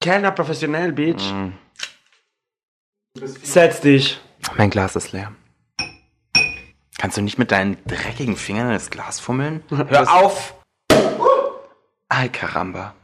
Kellner 0.00 0.30
professionell, 0.30 0.92
Bitch. 0.92 1.22
Setz 3.42 3.80
dich. 3.82 4.18
Mein 4.56 4.70
Glas 4.70 4.96
ist 4.96 5.12
leer. 5.12 5.32
Kannst 6.98 7.18
du 7.18 7.22
nicht 7.22 7.38
mit 7.38 7.50
deinen 7.50 7.76
dreckigen 7.84 8.36
Fingern 8.36 8.68
in 8.68 8.72
das 8.72 8.90
Glas 8.90 9.20
fummeln? 9.20 9.62
Was? 9.68 9.88
Hör 9.88 10.12
auf! 10.12 10.54
Ay, 12.08 12.28
caramba. 12.30 12.94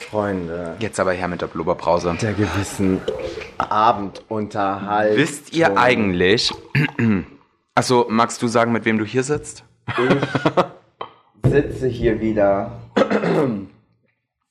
Freunde 0.00 0.76
Jetzt 0.78 1.00
aber 1.00 1.12
her 1.12 1.28
mit 1.28 1.40
der 1.40 1.46
Blubberbrause. 1.46 2.16
der 2.20 2.34
gewissen 2.34 3.00
Abendunterhaltung. 3.58 5.16
Wisst 5.16 5.52
ihr 5.52 5.76
eigentlich... 5.78 6.52
Achso, 7.74 8.06
magst 8.10 8.42
du 8.42 8.48
sagen, 8.48 8.72
mit 8.72 8.84
wem 8.84 8.98
du 8.98 9.04
hier 9.04 9.22
sitzt? 9.22 9.64
Ich 9.88 9.96
sitze 11.44 11.88
hier 11.88 12.20
wieder. 12.20 12.80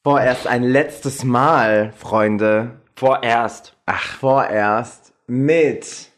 Vorerst 0.04 0.48
ein 0.48 0.64
letztes 0.64 1.23
Mal, 1.23 1.94
Freunde. 1.94 2.81
Vorerst. 2.95 3.76
Ach, 3.86 4.18
vorerst 4.18 5.14
mit 5.28 6.09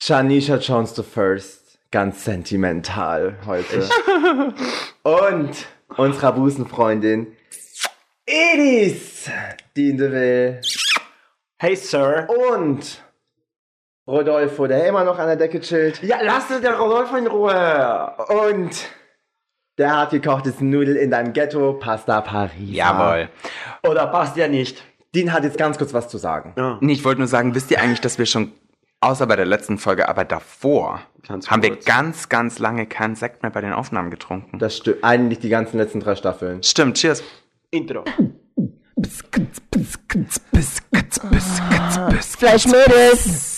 Janisha 0.00 0.56
Jones 0.56 0.94
the 0.94 1.02
First. 1.02 1.78
Ganz 1.90 2.24
sentimental 2.24 3.38
heute. 3.46 3.88
Und 5.02 5.66
unserer 5.96 6.32
Busenfreundin 6.32 7.36
Edis 8.26 9.30
Diendeville. 9.76 10.60
Hey, 11.58 11.76
Sir. 11.76 12.26
Und 12.50 13.03
Rodolfo, 14.06 14.66
der 14.66 14.86
immer 14.86 15.04
noch 15.04 15.18
an 15.18 15.26
der 15.26 15.36
Decke 15.36 15.60
chillt. 15.60 16.02
Ja, 16.02 16.18
lass 16.22 16.48
der 16.48 16.78
Rodolfo 16.78 17.16
in 17.16 17.26
Ruhe. 17.26 18.12
Und 18.28 18.88
der 19.78 19.96
hat 19.96 20.10
gekochtes 20.10 20.60
Nudel 20.60 20.96
in 20.96 21.10
deinem 21.10 21.32
Ghetto, 21.32 21.72
Pasta 21.74 22.20
Paris. 22.20 22.70
Jawohl. 22.70 23.30
Oder 23.88 24.06
passt 24.08 24.36
ja 24.36 24.46
nicht. 24.46 24.84
Dean 25.14 25.32
hat 25.32 25.44
jetzt 25.44 25.56
ganz 25.56 25.78
kurz 25.78 25.94
was 25.94 26.08
zu 26.08 26.18
sagen. 26.18 26.52
Ja. 26.56 26.78
Nee, 26.80 26.92
ich 26.92 27.04
wollte 27.04 27.20
nur 27.20 27.28
sagen, 27.28 27.54
wisst 27.54 27.70
ihr 27.70 27.80
eigentlich, 27.80 28.00
dass 28.00 28.18
wir 28.18 28.26
schon, 28.26 28.52
außer 29.00 29.26
bei 29.26 29.36
der 29.36 29.46
letzten 29.46 29.78
Folge, 29.78 30.08
aber 30.08 30.24
davor, 30.24 31.00
Ganz 31.26 31.50
haben 31.50 31.62
wir 31.62 31.76
ganz, 31.76 32.28
ganz 32.28 32.58
lange 32.58 32.86
keinen 32.86 33.14
Sekt 33.14 33.42
mehr 33.42 33.50
bei 33.50 33.62
den 33.62 33.72
Aufnahmen 33.72 34.10
getrunken. 34.10 34.58
Das 34.58 34.76
stimmt. 34.76 35.02
Eigentlich 35.02 35.38
die 35.38 35.48
ganzen 35.48 35.78
letzten 35.78 36.00
drei 36.00 36.14
Staffeln. 36.14 36.62
Stimmt, 36.62 36.98
cheers. 36.98 37.22
Intro. 37.70 38.04
Cheers 42.54 43.53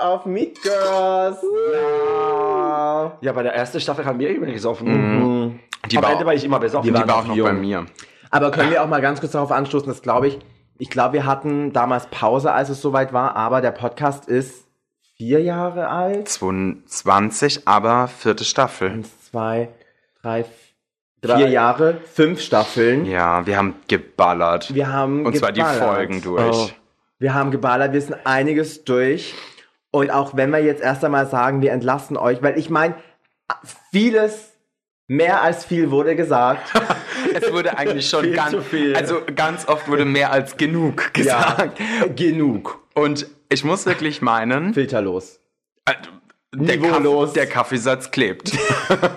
auf 0.00 0.26
Meat 0.26 0.60
Girls. 0.62 1.38
Ja. 1.72 3.12
Ja, 3.20 3.32
bei 3.32 3.42
der 3.42 3.54
ersten 3.54 3.80
Staffel 3.80 4.04
haben 4.04 4.18
wir 4.18 4.30
immer 4.34 4.46
gesoffen. 4.46 5.60
Die 5.90 5.96
Am 5.96 6.02
war, 6.04 6.12
Ende 6.12 6.26
war 6.26 6.34
ich 6.34 6.44
immer 6.44 6.58
besoffen. 6.58 6.88
die 6.88 6.94
waren 6.94 7.08
war 7.08 7.16
auch 7.18 7.26
noch 7.26 7.34
jung. 7.36 7.46
bei 7.46 7.52
mir. 7.52 7.86
Aber 8.30 8.50
können 8.50 8.70
wir 8.70 8.82
auch 8.82 8.88
mal 8.88 9.00
ganz 9.00 9.20
kurz 9.20 9.32
darauf 9.32 9.50
anstoßen, 9.52 9.88
das 9.88 10.02
glaube 10.02 10.28
ich, 10.28 10.38
ich 10.78 10.88
glaube, 10.88 11.14
wir 11.14 11.26
hatten 11.26 11.72
damals 11.72 12.06
Pause, 12.06 12.52
als 12.52 12.68
es 12.70 12.80
soweit 12.80 13.12
war, 13.12 13.36
aber 13.36 13.60
der 13.60 13.72
Podcast 13.72 14.28
ist 14.28 14.64
vier 15.16 15.42
Jahre 15.42 15.88
alt. 15.88 16.28
22, 16.28 17.66
aber 17.68 18.08
vierte 18.08 18.44
Staffel. 18.44 18.90
Eins, 18.90 19.24
zwei, 19.30 19.68
drei, 20.22 20.44
Drei. 21.22 21.36
vier 21.36 21.48
Jahre, 21.48 21.98
fünf 22.14 22.40
Staffeln. 22.40 23.04
Ja, 23.04 23.44
wir 23.46 23.58
haben 23.58 23.74
geballert. 23.88 24.72
Wir 24.74 24.90
haben 24.90 25.26
Und 25.26 25.36
zwar 25.36 25.52
die 25.52 25.60
geballert. 25.60 25.82
Folgen 25.82 26.22
durch. 26.22 26.56
Oh. 26.56 26.68
Wir 27.18 27.34
haben 27.34 27.50
geballert, 27.50 27.92
wir 27.92 28.00
sind 28.00 28.16
einiges 28.24 28.84
durch. 28.84 29.34
Und 29.90 30.10
auch 30.10 30.36
wenn 30.36 30.50
wir 30.50 30.62
jetzt 30.62 30.82
erst 30.82 31.04
einmal 31.04 31.26
sagen, 31.26 31.62
wir 31.62 31.72
entlassen 31.72 32.16
euch, 32.16 32.42
weil 32.42 32.58
ich 32.58 32.70
meine, 32.70 32.94
vieles, 33.90 34.52
mehr 35.08 35.42
als 35.42 35.64
viel 35.64 35.90
wurde 35.90 36.16
gesagt. 36.16 36.72
Es 37.34 37.52
wurde 37.52 37.76
eigentlich 37.76 38.08
schon 38.08 38.24
Viel 38.24 38.34
ganz, 38.34 38.56
viel. 38.70 38.96
also 38.96 39.20
ganz 39.36 39.68
oft 39.68 39.88
wurde 39.88 40.04
mehr 40.04 40.32
als 40.32 40.56
genug 40.56 41.12
gesagt. 41.12 41.78
genug. 42.16 42.80
Und 42.94 43.26
ich 43.50 43.62
muss 43.62 43.84
wirklich 43.86 44.22
meinen, 44.22 44.72
Filterlos. 44.74 45.38
äh, 45.84 45.92
der, 46.54 46.76
Niveaulos. 46.78 47.26
Kaff, 47.28 47.34
der 47.34 47.46
Kaffeesatz 47.46 48.10
klebt. 48.10 48.52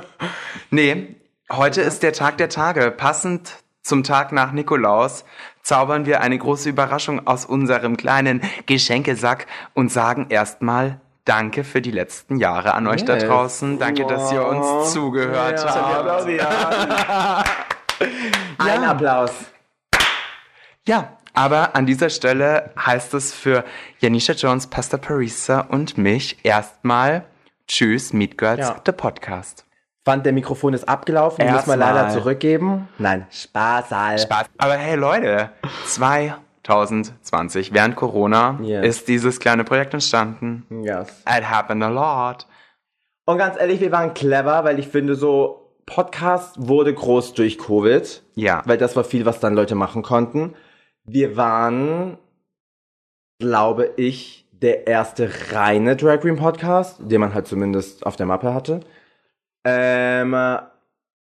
nee, 0.70 1.16
heute 1.52 1.82
ist 1.82 2.04
der 2.04 2.14
Tag 2.14 2.38
der 2.38 2.50
Tage. 2.50 2.92
Passend 2.92 3.64
zum 3.82 4.04
Tag 4.04 4.32
nach 4.32 4.52
Nikolaus 4.52 5.24
zaubern 5.64 6.06
wir 6.06 6.22
eine 6.22 6.38
große 6.38 6.70
Überraschung 6.70 7.26
aus 7.26 7.46
unserem 7.46 7.98
kleinen 7.98 8.42
Geschenkesack 8.68 9.48
und 9.74 9.92
sagen 9.92 10.28
erstmal 10.30 11.00
Danke 11.26 11.64
für 11.64 11.82
die 11.82 11.92
letzten 11.92 12.36
Jahre 12.36 12.74
an 12.74 12.86
euch 12.86 13.06
da 13.06 13.14
Yes. 13.16 13.24
draußen. 13.24 13.80
Danke, 13.80 14.06
dass 14.06 14.30
ihr 14.34 14.46
uns 14.46 14.92
zugehört 14.92 15.66
habt. 15.66 16.28
Ein 18.58 18.84
Applaus. 18.84 19.32
Ja, 20.86 21.18
aber 21.34 21.76
an 21.78 21.86
dieser 21.86 22.10
Stelle 22.10 22.72
heißt 22.78 23.14
es 23.14 23.34
für 23.34 23.64
Janisha 24.00 24.34
Jones, 24.34 24.68
Pasta 24.68 24.98
Parisa 24.98 25.62
und 25.62 25.98
mich 25.98 26.44
erstmal 26.44 27.24
Tschüss, 27.70 28.12
Meet 28.12 28.38
Girls, 28.38 28.60
Ja. 28.68 28.74
der 28.86 28.92
Podcast. 28.92 29.66
Fand, 30.06 30.26
der 30.26 30.34
Mikrofon 30.34 30.74
ist 30.74 30.88
abgelaufen, 30.90 31.50
müssen 31.50 31.68
wir 31.70 31.78
leider 31.78 32.10
zurückgeben. 32.10 32.90
Nein, 32.98 33.26
Spaß, 33.32 33.92
Al. 33.94 34.20
Spaß. 34.20 34.48
Aber 34.58 34.74
hey 34.76 34.98
Leute, 34.98 35.52
2020, 35.86 37.74
während 37.74 37.96
Corona, 37.96 38.60
Yes. 38.62 38.86
ist 38.86 39.08
dieses 39.08 39.40
kleine 39.40 39.64
Projekt 39.64 39.94
entstanden. 39.94 40.66
Yes. 40.84 41.08
It 41.26 41.50
happened 41.50 41.84
a 41.84 41.88
lot. 41.90 42.48
Und 43.26 43.38
ganz 43.38 43.58
ehrlich, 43.58 43.80
wir 43.80 43.94
waren 43.94 44.14
clever, 44.14 44.66
weil 44.66 44.78
ich 44.80 44.90
finde 44.90 45.16
so, 45.16 45.72
Podcast 45.86 46.56
wurde 46.68 46.94
groß 46.94 47.34
durch 47.34 47.58
Covid. 47.58 48.24
Ja. 48.36 48.62
Weil 48.66 48.78
das 48.78 48.96
war 48.98 49.04
viel, 49.06 49.26
was 49.26 49.40
dann 49.40 49.54
Leute 49.56 49.76
machen 49.76 50.02
konnten. 50.02 50.54
Wir 51.06 51.38
waren, 51.38 52.18
glaube 53.40 53.92
ich, 53.98 54.48
der 54.52 54.88
erste 54.88 55.30
reine 55.52 55.96
Drag 55.96 56.20
Queen 56.22 56.38
Podcast, 56.38 56.98
den 57.00 57.20
man 57.22 57.34
halt 57.34 57.48
zumindest 57.48 58.06
auf 58.06 58.16
der 58.16 58.26
Mappe 58.26 58.54
hatte. 58.54 58.82
Ähm, 59.66 60.36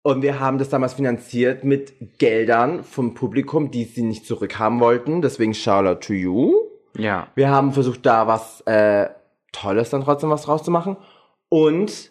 und 0.02 0.22
wir 0.22 0.40
haben 0.40 0.58
das 0.58 0.68
damals 0.68 0.94
finanziert 0.94 1.64
mit 1.64 2.18
Geldern 2.18 2.84
vom 2.84 3.14
Publikum, 3.14 3.70
die 3.70 3.84
sie 3.84 4.02
nicht 4.02 4.26
zurückhaben 4.26 4.80
wollten. 4.80 5.22
Deswegen 5.22 5.54
Charlotte 5.54 6.00
to 6.00 6.12
you. 6.12 6.54
Ja. 6.96 7.28
Wir 7.34 7.50
haben 7.50 7.72
versucht, 7.72 8.06
da 8.06 8.26
was 8.26 8.60
äh, 8.62 9.08
Tolles 9.52 9.90
dann 9.90 10.04
trotzdem 10.04 10.30
was 10.30 10.42
draus 10.42 10.62
zu 10.62 10.70
machen. 10.70 10.96
Und 11.48 12.10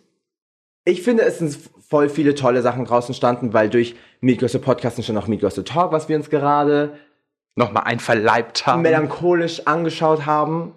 ich 0.86 1.02
finde, 1.02 1.24
es 1.24 1.40
sind 1.40 1.58
voll 1.88 2.10
viele 2.10 2.36
tolle 2.36 2.62
Sachen 2.62 2.86
draus 2.86 3.08
entstanden, 3.08 3.54
weil 3.54 3.70
durch 3.70 3.96
Meet 4.22 4.40
Girls 4.40 4.52
the 4.52 4.60
Podcast 4.60 5.04
schon 5.04 5.18
auch 5.18 5.28
Meet 5.28 5.40
Girls 5.40 5.56
the 5.56 5.64
Talk, 5.64 5.92
was 5.92 6.10
wir 6.10 6.18
uns 6.18 6.30
gerade 6.30 6.98
Nochmal 7.56 7.84
einverleibt 7.86 8.68
haben. 8.68 8.84
melancholisch 8.84 9.66
angeschaut 9.66 10.28
haben. 10.28 10.76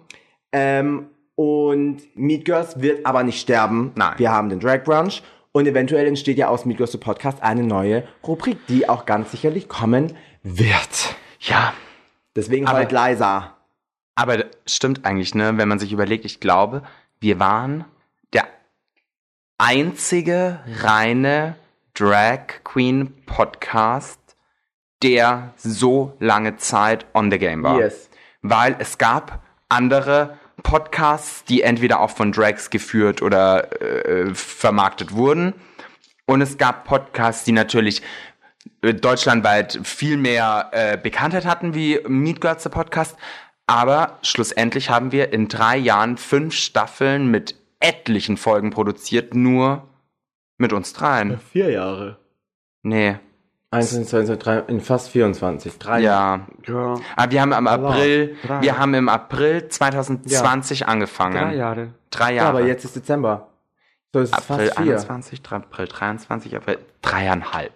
Ähm, 0.51 1.10
und 1.35 2.01
Meet 2.15 2.45
Girls 2.45 2.81
wird 2.81 3.05
aber 3.05 3.23
nicht 3.23 3.39
sterben. 3.41 3.91
Nein. 3.95 4.13
Wir 4.17 4.31
haben 4.31 4.49
den 4.49 4.59
Drag 4.59 4.83
Brunch. 4.83 5.23
Und 5.53 5.67
eventuell 5.67 6.07
entsteht 6.07 6.37
ja 6.37 6.47
aus 6.47 6.65
Meet 6.65 6.77
Girls 6.77 6.91
the 6.93 6.97
Podcast 6.97 7.43
eine 7.43 7.63
neue 7.63 8.03
Rubrik, 8.25 8.65
die 8.67 8.87
auch 8.87 9.05
ganz 9.05 9.31
sicherlich 9.31 9.67
kommen 9.67 10.15
wird. 10.43 11.15
Ja. 11.39 11.73
Deswegen 12.35 12.67
Aber- 12.67 12.77
halt 12.77 12.91
leiser. 12.91 13.57
Aber 14.15 14.45
stimmt 14.65 15.05
eigentlich, 15.05 15.35
ne? 15.35 15.57
Wenn 15.57 15.67
man 15.67 15.79
sich 15.79 15.91
überlegt, 15.91 16.25
ich 16.25 16.39
glaube, 16.39 16.83
wir 17.19 17.39
waren 17.39 17.85
der 18.33 18.45
einzige 19.57 20.59
reine 20.81 21.55
Drag 21.93 22.63
Queen 22.63 23.13
Podcast, 23.25 24.19
der 25.03 25.53
so 25.57 26.13
lange 26.19 26.57
Zeit 26.57 27.05
on 27.13 27.31
the 27.31 27.37
game 27.37 27.63
war. 27.63 27.79
Yes. 27.79 28.09
Weil 28.41 28.75
es 28.79 28.97
gab 28.97 29.43
andere 29.69 30.37
Podcasts, 30.63 31.43
die 31.45 31.61
entweder 31.61 31.99
auch 31.99 32.11
von 32.11 32.31
Drags 32.31 32.69
geführt 32.69 33.21
oder 33.21 33.81
äh, 33.81 34.33
vermarktet 34.33 35.13
wurden. 35.13 35.53
Und 36.25 36.41
es 36.41 36.57
gab 36.57 36.85
Podcasts, 36.85 37.43
die 37.43 37.51
natürlich 37.51 38.01
äh, 38.81 38.93
deutschlandweit 38.93 39.79
viel 39.83 40.17
mehr 40.17 40.69
äh, 40.71 40.97
Bekanntheit 40.97 41.45
hatten 41.45 41.73
wie 41.73 41.99
Meet 42.07 42.41
Girls 42.41 42.63
the 42.63 42.69
Podcast. 42.69 43.17
Aber 43.67 44.19
schlussendlich 44.21 44.89
haben 44.89 45.11
wir 45.11 45.33
in 45.33 45.47
drei 45.47 45.77
Jahren 45.77 46.17
fünf 46.17 46.53
Staffeln 46.53 47.31
mit 47.31 47.55
etlichen 47.79 48.37
Folgen 48.37 48.69
produziert, 48.69 49.33
nur 49.33 49.87
mit 50.57 50.73
uns 50.73 50.93
dreien. 50.93 51.39
Vier 51.51 51.71
Jahre. 51.71 52.17
Nee. 52.83 53.17
1, 53.71 54.05
2, 54.09 54.23
3, 54.23 54.35
3, 54.35 54.59
in 54.67 54.81
fast 54.81 55.09
24. 55.09 55.77
Drei 55.79 56.01
Ja. 56.01 56.41
Ja. 56.67 56.95
Aber 57.15 57.31
wir 57.31 57.41
haben 57.41 57.53
im 57.53 57.67
April, 57.67 58.35
Drei. 58.45 58.61
wir 58.61 58.77
haben 58.77 58.93
im 58.93 59.07
April 59.09 59.67
2020 59.69 60.87
angefangen. 60.87 61.35
Drei 61.41 61.55
Jahre. 61.55 61.87
Drei 62.09 62.29
Ja, 62.31 62.35
Jahre. 62.43 62.49
aber 62.57 62.65
jetzt 62.67 62.83
ist 62.83 62.95
Dezember. 62.97 63.47
So 64.13 64.19
ist 64.19 64.29
es 64.29 64.33
April 64.33 64.67
fast 64.67 64.77
vier. 64.77 64.91
21, 64.93 65.41
drei- 65.41 65.55
April 65.55 65.87
23, 65.87 66.55
April 66.57 66.79
dreieinhalb. 67.01 67.71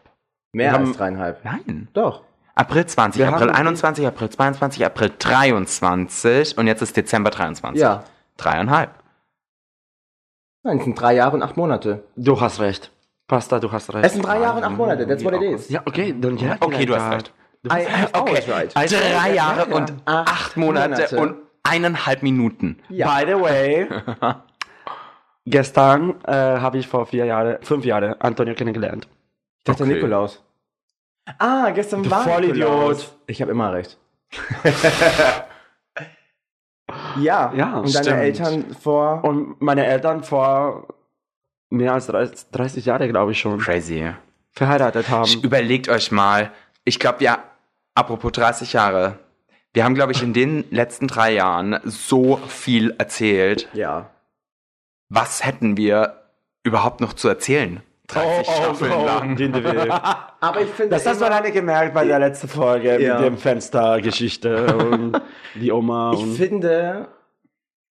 Mehr 0.52 0.72
Wir 0.72 0.74
haben- 0.74 0.88
als 0.88 0.98
dreieinhalb. 0.98 1.46
Nein. 1.46 1.88
Doch. 1.94 2.24
April 2.56 2.86
20, 2.86 3.20
Wir 3.22 3.30
April 3.30 3.48
haben- 3.50 3.56
21, 3.56 4.06
April 4.06 4.30
22, 4.30 4.86
April 4.86 5.12
23 5.18 6.58
und 6.58 6.68
jetzt 6.68 6.82
ist 6.82 6.96
Dezember 6.98 7.30
23. 7.30 7.82
Ja. 7.82 8.04
Dreieinhalb. 8.36 8.92
Nein, 10.64 10.78
es 10.80 10.84
sind 10.84 11.00
drei 11.00 11.14
Jahre 11.16 11.36
und 11.36 11.44
acht 11.44 11.56
Monate. 11.56 12.04
Du 12.18 12.40
hast 12.42 12.60
recht. 12.60 12.92
Pasta, 13.28 13.60
du 13.60 13.72
hast 13.72 13.94
recht. 13.94 14.06
Es 14.06 14.14
sind 14.14 14.24
drei 14.26 14.40
Jahre 14.40 14.58
und 14.58 14.64
acht 14.66 14.78
Monate, 14.78 15.08
that's 15.08 15.24
what 15.24 15.34
it 15.34 15.42
is. 15.42 15.70
Ja, 15.70 15.82
okay, 15.86 16.14
dann 16.20 16.38
ja. 16.38 16.58
Okay, 16.60 16.86
du 16.86 16.96
hast 16.96 17.12
recht. 17.12 17.34
I 17.68 17.84
have 17.90 18.14
always 18.14 18.48
right. 18.48 18.72
Drei 18.76 19.34
Jahre 19.34 19.68
Ja. 19.70 19.76
und 19.76 19.94
acht 20.06 20.56
Monate, 20.56 20.90
Monate. 20.90 21.18
und 21.20 21.36
eineinhalb 21.64 22.22
Minuten. 22.22 22.78
Ja. 22.90 23.08
By 23.20 23.26
the 23.26 23.40
way, 23.42 23.88
gestern 25.46 26.22
äh, 26.26 26.32
habe 26.32 26.78
ich 26.78 26.88
vor 26.88 27.08
vier 27.08 27.26
Jahren, 27.26 27.58
fünf 27.64 27.84
Jahren 27.86 28.14
Antonio 28.22 28.54
kennengelernt. 28.54 29.08
Ich 29.60 29.64
dachte 29.66 29.84
Okay. 29.84 29.94
Nikolaus. 29.96 30.44
Ah, 31.40 31.72
gestern 31.72 32.04
Du 32.04 32.12
war 32.12 32.22
Vollidiot. 32.24 32.56
Nikolaus. 32.70 33.18
Ich 33.26 33.42
habe 33.42 33.50
immer 33.52 33.74
recht. 33.74 33.98
ja, 37.20 37.52
Ja, 37.56 37.78
und 37.80 37.94
deine 37.96 38.04
stimmt. 38.06 38.20
Eltern 38.20 38.66
vor... 38.80 39.24
Und 39.24 39.60
meine 39.62 39.86
Eltern 39.88 40.24
vor 40.24 40.86
mehr 41.70 41.94
als 41.94 42.08
30, 42.08 42.48
30 42.52 42.86
Jahre, 42.86 43.08
glaube 43.08 43.32
ich 43.34 43.40
schon, 43.40 43.60
Crazy. 43.60 44.12
verheiratet 44.52 45.10
haben. 45.10 45.30
Überlegt 45.42 45.90
euch 45.90 46.12
mal, 46.12 46.52
ich 46.84 47.00
glaube, 47.00 47.24
ja, 47.24 47.40
apropos 47.96 48.32
30 48.34 48.74
Jahre, 48.74 49.20
wir 49.74 49.84
haben, 49.84 49.96
glaube 49.96 50.14
ich, 50.14 50.24
in 50.24 50.34
den 50.34 50.64
letzten 50.72 51.08
drei 51.08 51.34
Jahren 51.34 51.80
so 51.84 52.38
viel 52.48 52.96
erzählt. 52.98 53.68
Ja. 53.74 54.10
Was 55.10 55.46
hätten 55.46 55.76
wir 55.78 56.22
überhaupt 56.64 57.02
noch 57.02 57.14
zu 57.14 57.28
erzählen? 57.28 57.82
30 58.08 58.48
Staffeln 58.48 59.06
lang. 59.06 59.36
Dindewil. 59.36 59.92
Aber 60.40 60.62
ich 60.62 60.70
finde 60.70 60.92
Das 60.92 61.06
hast 61.08 61.20
du 61.22 61.26
alleine 61.26 61.52
gemerkt 61.52 61.94
bei 61.94 62.06
der 62.06 62.20
letzten 62.20 62.48
Folge 62.48 63.02
Ja. 63.02 63.16
mit 63.16 63.26
dem 63.26 63.38
Fenstergeschichte 63.38 64.78
und 64.78 65.20
die 65.56 65.72
Oma 65.72 66.14
Ich 66.14 66.38
finde, 66.38 67.08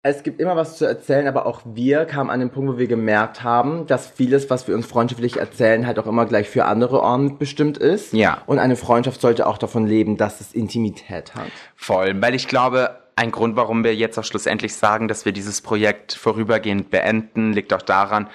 es 0.05 0.25
gibt 0.25 0.41
immer 0.41 0.57
was 0.57 0.79
zu 0.79 0.85
erzählen, 0.85 1.29
aber 1.29 1.47
auch 1.47 1.63
wir 1.65 2.07
kamen 2.07 2.29
an 2.29 2.41
den 2.41 2.51
Punkt, 2.51 2.75
wo 2.75 2.79
wir 2.79 2.89
gemerkt 2.89 3.45
haben, 3.45 3.87
dass 3.87 4.09
vieles, 4.09 4.51
was 4.51 4.67
wir 4.67 4.75
uns 4.75 4.87
freundschaftlich 4.87 5.37
erzählen, 5.37 5.87
halt 5.87 5.99
auch 6.01 6.07
immer 6.07 6.27
gleich 6.27 6.49
für 6.49 6.65
andere 6.65 7.01
Ohren 7.01 7.39
bestimmt 7.39 7.79
ist. 7.79 8.13
Ja. 8.13 8.43
Und 8.47 8.59
eine 8.59 8.75
Freundschaft 8.75 9.21
sollte 9.21 9.47
auch 9.47 9.59
davon 9.59 9.87
leben, 9.87 10.17
dass 10.17 10.41
es 10.41 10.55
Intimität 10.55 11.37
hat. 11.37 11.53
Voll, 11.77 12.21
weil 12.21 12.35
ich 12.35 12.49
glaube, 12.49 12.99
ein 13.15 13.31
Grund, 13.31 13.55
warum 13.55 13.85
wir 13.85 13.95
jetzt 13.95 14.19
auch 14.19 14.25
schlussendlich 14.25 14.75
sagen, 14.75 15.07
dass 15.07 15.25
wir 15.25 15.33
dieses 15.33 15.61
Projekt 15.61 16.15
vorübergehend 16.15 16.91
beenden, 16.91 17.53
liegt 17.53 17.73
auch 17.73 17.83
daran, 17.83 18.29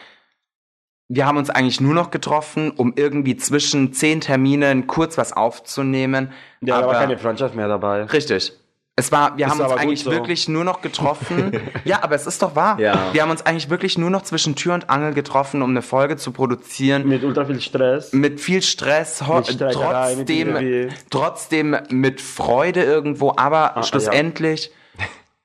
wir 1.10 1.26
haben 1.26 1.38
uns 1.38 1.50
eigentlich 1.50 1.82
nur 1.82 1.94
noch 1.94 2.12
getroffen, 2.12 2.72
um 2.72 2.94
irgendwie 2.96 3.38
zwischen 3.38 3.94
zehn 3.94 4.22
Terminen 4.22 4.88
kurz 4.88 5.18
was 5.18 5.34
aufzunehmen. 5.34 6.32
ja, 6.62 6.76
aber 6.78 6.88
war 6.88 6.94
keine 6.96 7.18
Freundschaft 7.18 7.56
mehr 7.56 7.68
dabei. 7.68 8.04
Richtig. 8.04 8.54
Es 9.00 9.12
war, 9.12 9.38
wir 9.38 9.46
Ist 9.46 9.52
haben 9.52 9.62
uns 9.62 9.74
eigentlich 9.74 10.04
so. 10.04 10.12
wirklich 10.12 10.48
nur 10.50 10.64
noch 10.64 10.82
getroffen. 10.82 11.52
ja, 11.86 12.02
aber 12.02 12.16
es 12.16 12.26
ist 12.26 12.42
doch 12.42 12.56
wahr. 12.56 12.80
Ja. 12.80 13.14
Wir 13.14 13.22
haben 13.22 13.30
uns 13.30 13.46
eigentlich 13.46 13.70
wirklich 13.70 13.96
nur 14.00 14.10
noch 14.10 14.24
zwischen 14.24 14.56
Tür 14.56 14.74
und 14.74 14.90
Angel 14.90 15.14
getroffen, 15.14 15.62
um 15.62 15.70
eine 15.70 15.84
Folge 15.84 16.18
zu 16.18 16.32
produzieren. 16.32 17.08
Mit 17.08 17.24
ultra 17.24 17.46
viel 17.46 17.62
Stress. 17.62 18.12
Mit 18.12 18.42
viel 18.42 18.64
Stress, 18.64 19.22
Mit 19.22 19.48
Streiterei, 19.48 20.16
mit 20.16 20.28
trotzdem, 20.28 20.90
trotzdem 21.12 21.78
mit 21.90 22.22
Freude 22.22 22.82
irgendwo, 22.82 23.34
aber 23.38 23.78
Ah, 23.78 23.84
schlussendlich 23.84 24.72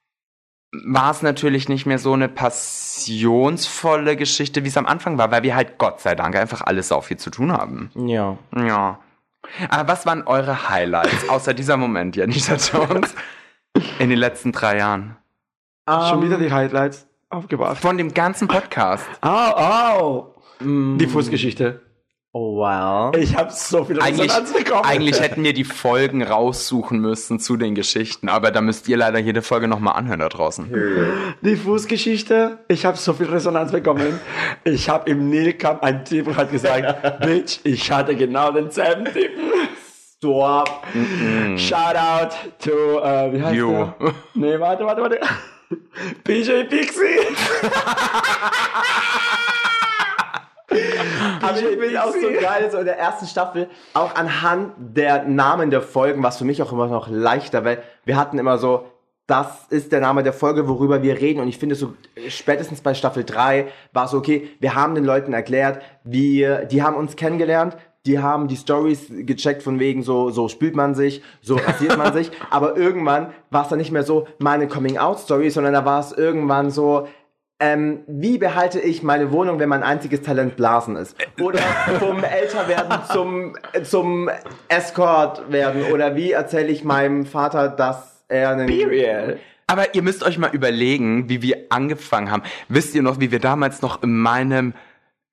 war 0.87 1.11
es 1.11 1.21
natürlich 1.21 1.69
nicht 1.69 1.85
mehr 1.85 1.99
so 1.99 2.15
eine 2.15 2.31
passionsvolle 2.31 4.17
Geschichte, 4.17 4.65
wie 4.65 4.69
es 4.69 4.79
am 4.79 4.87
Anfang 4.87 5.19
war, 5.19 5.31
weil 5.31 5.43
wir 5.43 5.55
halt 5.55 5.77
Gott 5.77 6.01
sei 6.01 6.15
Dank 6.15 6.37
einfach 6.37 6.63
alles 6.63 6.91
auch 6.91 7.05
viel 7.05 7.19
zu 7.19 7.29
tun 7.29 7.53
haben. 7.53 7.91
Ja. 7.95 8.39
Ja. 8.57 8.99
Aber 9.69 9.93
was 9.93 10.07
waren 10.07 10.23
eure 10.23 10.71
Highlights, 10.71 11.29
außer 11.29 11.53
dieser 11.53 11.77
Moment, 11.77 12.17
Janita 12.17 12.55
Jones, 12.55 13.15
in 13.99 14.11
den 14.11 14.19
letzten 14.19 14.53
drei 14.53 14.79
Jahren? 14.79 15.17
Schon 15.89 16.23
wieder 16.23 16.39
die 16.39 16.53
Highlights 16.53 17.07
aufgebracht. 17.29 17.79
Von 17.79 17.99
dem 17.99 18.15
ganzen 18.15 18.49
Podcast. 18.49 19.05
Au, 19.21 19.29
au. 19.31 20.35
Die 20.61 21.07
Fußgeschichte. 21.07 21.81
Oh, 22.35 22.57
wow. 22.57 23.15
Ich 23.15 23.37
habe 23.37 23.51
so 23.53 23.85
viel 23.85 24.01
Eigentlich, 24.01 24.31
Resonanz 24.31 24.55
bekommen. 24.55 24.85
eigentlich 24.87 25.21
hätten 25.21 25.45
wir 25.45 25.53
die 25.53 25.65
Folgen 25.65 26.23
raussuchen 26.23 26.99
müssen 26.99 27.39
zu 27.39 27.59
den 27.59 27.75
Geschichten, 27.75 28.31
aber 28.31 28.51
da 28.51 28.63
müsst 28.63 28.89
ihr 28.89 28.97
leider 28.97 29.19
jede 29.19 29.43
Folge 29.43 29.69
nochmal 29.69 29.97
anhören 29.97 30.21
da 30.21 30.31
draußen. 30.31 30.73
Die 31.43 31.57
Fußgeschichte, 31.57 32.61
ich 32.69 32.87
habe 32.87 32.97
so 32.97 33.13
viel 33.13 33.27
Resonanz 33.27 33.71
bekommen. 33.71 34.19
Ich 34.65 34.89
habe 34.89 35.11
im 35.11 35.29
Nil 35.29 35.53
kam 35.55 35.81
ein 35.81 36.07
Typ 36.07 36.29
und 36.29 36.37
hat 36.39 36.51
gesagt, 36.51 37.21
Bitch, 37.21 37.59
ich 37.65 37.93
hatte 37.93 38.17
genau 38.17 38.51
denselben 38.51 39.05
Typen. 39.05 39.51
Stop. 40.23 40.87
Shout 41.57 41.97
out 41.97 42.33
to, 42.61 43.01
äh, 43.01 43.33
wie 43.33 43.43
heißt 43.43 43.57
You. 43.57 43.73
der? 43.73 43.95
Nee, 44.35 44.61
warte, 44.61 44.87
warte, 44.87 45.03
warte. 45.03 45.19
PJ 46.23 46.63
Pixie. 46.69 47.19
Aber 51.43 51.59
ich 51.59 51.65
finde 51.67 52.05
auch 52.05 52.13
so 52.13 52.29
geil, 52.41 52.71
so 52.71 52.79
in 52.79 52.85
der 52.85 53.01
ersten 53.01 53.27
Staffel, 53.27 53.69
auch 53.95 54.15
anhand 54.15 54.75
der 54.79 55.25
Namen 55.25 55.71
der 55.71 55.83
Folgen, 55.83 56.23
was 56.23 56.39
für 56.39 56.45
mich 56.45 56.63
auch 56.63 56.71
immer 56.71 56.87
noch 56.87 57.09
leichter, 57.09 57.65
weil 57.65 57.83
wir 58.05 58.17
hatten 58.17 58.39
immer 58.39 58.59
so, 58.59 58.87
das 59.27 59.67
ist 59.71 59.91
der 59.91 60.01
Name 60.01 60.23
der 60.23 60.33
Folge, 60.33 60.69
worüber 60.69 61.03
wir 61.03 61.21
reden. 61.21 61.41
Und 61.41 61.49
ich 61.49 61.59
finde 61.59 61.75
so, 61.75 61.95
spätestens 62.29 62.81
bei 62.81 62.95
Staffel 62.95 63.25
3 63.25 63.67
war 63.93 64.05
es 64.05 64.13
so, 64.13 64.19
okay, 64.19 64.51
wir 64.61 64.77
haben 64.77 64.95
den 64.95 65.05
Leuten 65.05 65.33
erklärt, 65.33 65.83
wie, 66.05 66.47
die 66.71 66.81
haben 66.81 66.95
uns 66.95 67.17
kennengelernt, 67.17 67.77
die 68.07 68.19
haben 68.19 68.49
die 68.49 68.57
Stories 68.57 69.07
gecheckt 69.11 69.63
von 69.63 69.79
wegen 69.79 70.03
so, 70.03 70.31
so 70.31 70.49
spült 70.49 70.75
man 70.75 70.95
sich, 70.95 71.23
so 71.41 71.57
rasiert 71.57 71.97
man 71.97 72.13
sich. 72.13 72.31
Aber 72.51 72.77
irgendwann 72.77 73.33
war 73.51 73.63
es 73.63 73.69
dann 73.69 73.79
nicht 73.79 73.93
mehr 73.93 74.03
so 74.03 74.27
meine 74.39 74.67
Coming-out-Story, 74.67 75.51
sondern 75.51 75.73
da 75.73 75.85
war 75.85 76.01
es 76.01 76.13
irgendwann 76.13 76.71
so, 76.71 77.07
ähm, 77.61 78.01
wie 78.09 78.39
behalte 78.39 78.81
ich 78.81 79.05
meine 79.05 79.31
Wohnung, 79.31 79.61
wenn 79.61 79.69
mein 79.69 79.85
einziges 79.85 80.23
Talent 80.23 80.57
Blasen 80.57 80.97
ist? 80.97 81.17
Oder 81.41 81.61
vom 82.01 82.25
Älterwerden 82.25 82.99
zum, 83.13 83.57
zum 83.85 84.29
Escort 84.67 85.53
werden? 85.53 85.93
Oder 85.93 86.17
wie 86.17 86.33
erzähle 86.33 86.69
ich 86.69 86.83
meinem 86.83 87.25
Vater, 87.25 87.69
dass 87.69 88.25
er 88.27 88.51
einen... 88.51 88.67
Period. 88.67 89.39
Aber 89.69 89.95
ihr 89.95 90.03
müsst 90.03 90.25
euch 90.25 90.39
mal 90.39 90.51
überlegen, 90.53 91.29
wie 91.29 91.41
wir 91.41 91.67
angefangen 91.71 92.33
haben. 92.33 92.43
Wisst 92.69 92.97
ihr 92.97 93.03
noch, 93.03 93.21
wie 93.21 93.31
wir 93.31 93.39
damals 93.39 93.81
noch 93.81 94.03
in 94.03 94.19
meinem 94.19 94.75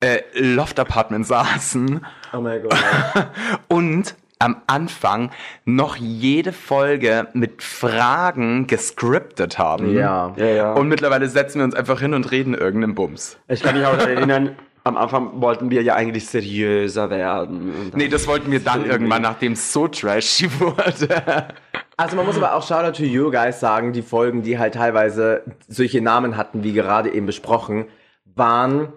äh, 0.01 0.19
Loft-Apartment 0.33 1.25
saßen 1.25 2.05
Oh 2.33 2.41
mein 2.41 2.61
Gott. 2.61 2.75
und 3.67 4.15
am 4.39 4.61
Anfang 4.67 5.31
noch 5.65 5.97
jede 5.97 6.53
Folge 6.53 7.27
mit 7.33 7.61
Fragen 7.61 8.67
gescriptet 8.67 9.59
haben. 9.59 9.93
Ja. 9.93 10.33
Ja, 10.37 10.45
ja. 10.45 10.73
Und 10.73 10.87
mittlerweile 10.87 11.27
setzen 11.27 11.59
wir 11.59 11.65
uns 11.65 11.75
einfach 11.75 11.99
hin 11.99 12.13
und 12.13 12.31
reden 12.31 12.53
irgendeinen 12.53 12.95
Bums. 12.95 13.37
ich 13.49 13.61
kann 13.61 13.75
mich 13.75 13.85
auch 13.85 13.97
erinnern, 13.97 14.55
am 14.85 14.95
Anfang 14.97 15.41
wollten 15.41 15.69
wir 15.69 15.83
ja 15.83 15.95
eigentlich 15.95 16.27
seriöser 16.27 17.09
werden. 17.09 17.91
Nee, 17.95 18.07
das 18.07 18.27
wollten 18.27 18.49
wir 18.49 18.61
dann 18.61 18.85
irgendwann, 18.85 19.21
nachdem 19.21 19.53
es 19.53 19.73
so 19.73 19.87
trashy 19.87 20.49
wurde. 20.59 21.47
Also 21.97 22.15
man 22.15 22.25
muss 22.25 22.37
aber 22.37 22.55
auch 22.55 22.65
Shoutout 22.65 22.97
to 22.97 23.03
you 23.03 23.29
guys 23.29 23.59
sagen, 23.59 23.91
die 23.91 24.01
Folgen, 24.01 24.41
die 24.41 24.57
halt 24.57 24.75
teilweise 24.75 25.43
solche 25.67 25.99
Namen 25.99 26.37
hatten, 26.37 26.63
wie 26.63 26.71
gerade 26.71 27.11
eben 27.13 27.25
besprochen, 27.25 27.87
waren 28.23 28.93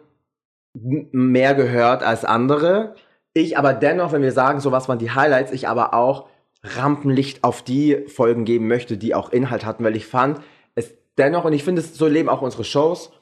mehr 0.74 1.54
gehört 1.54 2.02
als 2.04 2.24
andere. 2.24 2.94
Ich 3.34 3.56
aber 3.56 3.72
dennoch, 3.72 4.12
wenn 4.12 4.22
wir 4.22 4.32
sagen, 4.32 4.60
so 4.60 4.72
was 4.72 4.88
waren 4.88 4.98
die 4.98 5.10
Highlights, 5.10 5.52
ich 5.52 5.68
aber 5.68 5.94
auch 5.94 6.26
Rampenlicht 6.62 7.44
auf 7.44 7.62
die 7.62 8.04
Folgen 8.06 8.44
geben 8.44 8.68
möchte, 8.68 8.96
die 8.96 9.14
auch 9.14 9.30
Inhalt 9.30 9.64
hatten, 9.64 9.84
weil 9.84 9.96
ich 9.96 10.06
fand 10.06 10.40
es 10.74 10.94
dennoch, 11.18 11.44
und 11.44 11.52
ich 11.52 11.64
finde 11.64 11.80
es 11.80 11.94
so 11.96 12.06
leben 12.06 12.28
auch 12.28 12.42
unsere 12.42 12.64
Shows, 12.64 13.12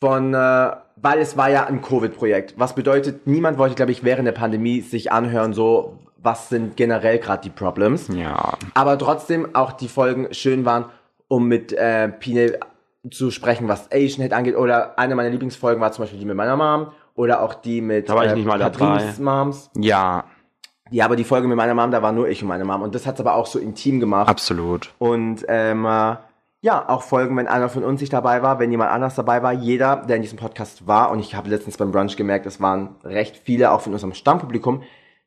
von, 0.00 0.34
äh, 0.34 0.70
weil 0.96 1.18
es 1.18 1.36
war 1.36 1.50
ja 1.50 1.64
ein 1.64 1.80
Covid-Projekt. 1.80 2.54
Was 2.58 2.74
bedeutet, 2.74 3.26
niemand 3.26 3.58
wollte, 3.58 3.74
glaube 3.74 3.92
ich, 3.92 4.04
während 4.04 4.26
der 4.26 4.32
Pandemie 4.32 4.80
sich 4.80 5.10
anhören, 5.10 5.54
so, 5.54 5.98
was 6.18 6.48
sind 6.48 6.76
generell 6.76 7.18
gerade 7.18 7.42
die 7.42 7.50
Problems. 7.50 8.08
Ja. 8.08 8.58
Aber 8.74 8.98
trotzdem 8.98 9.54
auch 9.54 9.72
die 9.72 9.88
Folgen 9.88 10.32
schön 10.32 10.64
waren, 10.64 10.86
um 11.28 11.48
mit 11.48 11.72
äh, 11.72 12.08
Pine 12.08 12.58
zu 13.10 13.30
sprechen, 13.30 13.68
was 13.68 13.90
Asian 13.92 14.24
Hate 14.24 14.36
angeht. 14.36 14.56
Oder 14.56 14.98
eine 14.98 15.14
meiner 15.14 15.30
Lieblingsfolgen 15.30 15.80
war 15.80 15.92
zum 15.92 16.04
Beispiel 16.04 16.18
die 16.18 16.26
mit 16.26 16.36
meiner 16.36 16.56
Mom. 16.56 16.92
Oder 17.14 17.42
auch 17.42 17.54
die 17.54 17.80
mit 17.80 18.08
Da 18.08 18.14
war 18.14 18.26
ich 18.26 18.34
nicht 18.34 18.46
mal 18.46 18.58
Patrins 18.58 19.18
Moms. 19.18 19.70
Ja, 19.76 20.24
Ja, 20.90 21.06
aber 21.06 21.16
die 21.16 21.24
Folge 21.24 21.48
mit 21.48 21.56
meiner 21.56 21.74
Mom, 21.74 21.90
da 21.90 22.02
war 22.02 22.12
nur 22.12 22.28
ich 22.28 22.42
und 22.42 22.48
meine 22.48 22.64
Mom. 22.64 22.82
Und 22.82 22.94
das 22.94 23.06
hat's 23.06 23.20
aber 23.20 23.34
auch 23.34 23.46
so 23.46 23.58
intim 23.58 24.00
gemacht. 24.00 24.28
absolut. 24.28 24.92
Und 24.98 25.44
ähm, 25.48 25.84
äh, 25.86 26.16
ja, 26.60 26.88
auch 26.88 27.02
Folgen, 27.02 27.36
wenn 27.36 27.46
einer 27.46 27.68
von 27.68 27.84
uns 27.84 28.00
nicht 28.00 28.12
dabei 28.12 28.42
war, 28.42 28.58
wenn 28.58 28.70
jemand 28.70 28.90
anders 28.90 29.14
dabei 29.14 29.42
war, 29.42 29.52
jeder, 29.52 29.96
der 29.96 30.16
in 30.16 30.22
diesem 30.22 30.38
Podcast 30.38 30.86
war, 30.86 31.10
und 31.10 31.20
ich 31.20 31.34
habe 31.34 31.50
letztens 31.50 31.76
beim 31.76 31.92
Brunch 31.92 32.16
gemerkt, 32.16 32.46
es 32.46 32.60
waren 32.60 32.96
recht 33.04 33.36
viele, 33.36 33.70
auch 33.70 33.82
von 33.82 33.92
unserem 33.92 34.14
Stammpublikum, 34.14 34.82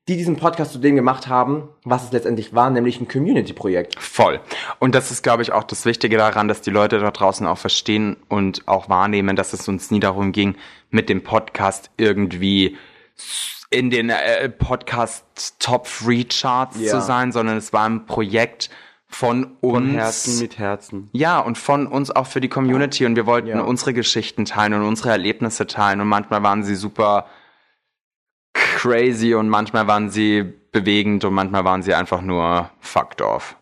die 0.08 0.16
diesen 0.18 0.38
Podcast 0.38 0.72
zu 0.72 0.80
dem 0.80 0.96
gemacht 0.96 1.28
haben, 1.28 1.68
was 1.84 2.06
es 2.06 2.12
letztendlich 2.12 2.54
war, 2.56 2.70
nämlich 2.70 3.02
ein 3.02 3.08
Community-Projekt. 3.08 4.00
Voll. 4.02 4.40
Und 4.80 4.96
das 4.96 5.12
ist, 5.12 5.22
glaube 5.22 5.42
ich, 5.44 5.52
auch 5.52 5.64
das 5.66 5.86
Wichtige 5.86 6.18
daran, 6.18 6.48
dass 6.48 6.62
die 6.62 6.70
Leute 6.70 7.00
da 7.00 7.12
draußen 7.12 7.46
auch 7.46 7.58
verstehen 7.58 8.16
und 8.30 8.68
auch 8.68 8.88
wahrnehmen, 8.90 9.36
dass 9.36 9.52
es 9.54 9.68
uns 9.68 9.92
nie 9.92 10.00
darum 10.00 10.32
ging, 10.32 10.56
mit 10.92 11.10
dem 11.10 11.24
Podcast 11.24 11.90
irgendwie 11.98 12.78
in 13.70 13.90
den 13.90 14.10
äh, 14.10 14.48
Podcast 14.48 15.26
Top 15.60 15.88
Free 15.88 16.24
Charts 16.24 16.80
Ja. 16.80 16.92
zu 16.92 17.02
sein, 17.02 17.32
sondern 17.34 17.58
es 17.58 17.74
war 17.74 17.84
ein 17.86 18.06
Projekt 18.06 18.70
von 19.10 19.46
uns. 19.62 19.74
Von 19.74 19.90
Herzen 19.90 20.40
mit 20.40 20.58
Herzen. 20.58 21.10
Ja, 21.12 21.40
und 21.40 21.58
von 21.58 21.86
uns 21.88 22.12
auch 22.12 22.28
für 22.28 22.40
die 22.42 22.50
Community 22.50 23.06
und 23.06 23.16
wir 23.18 23.26
wollten 23.26 23.48
Ja. 23.50 23.62
unsere 23.62 23.94
Geschichten 23.94 24.46
teilen 24.46 24.74
und 24.74 24.84
unsere 24.84 25.10
Erlebnisse 25.10 25.68
teilen 25.68 26.00
und 26.02 26.08
manchmal 26.08 26.44
waren 26.44 26.64
sie 26.64 26.76
super 26.76 27.26
crazy 28.78 29.34
und 29.34 29.50
manchmal 29.50 29.88
waren 29.88 30.10
sie 30.10 30.46
bewegend 30.72 31.26
und 31.26 31.34
manchmal 31.34 31.66
waren 31.66 31.82
sie 31.82 31.96
einfach 31.96 32.22
nur 32.22 32.70
fucked 32.80 33.22
off. 33.22 33.58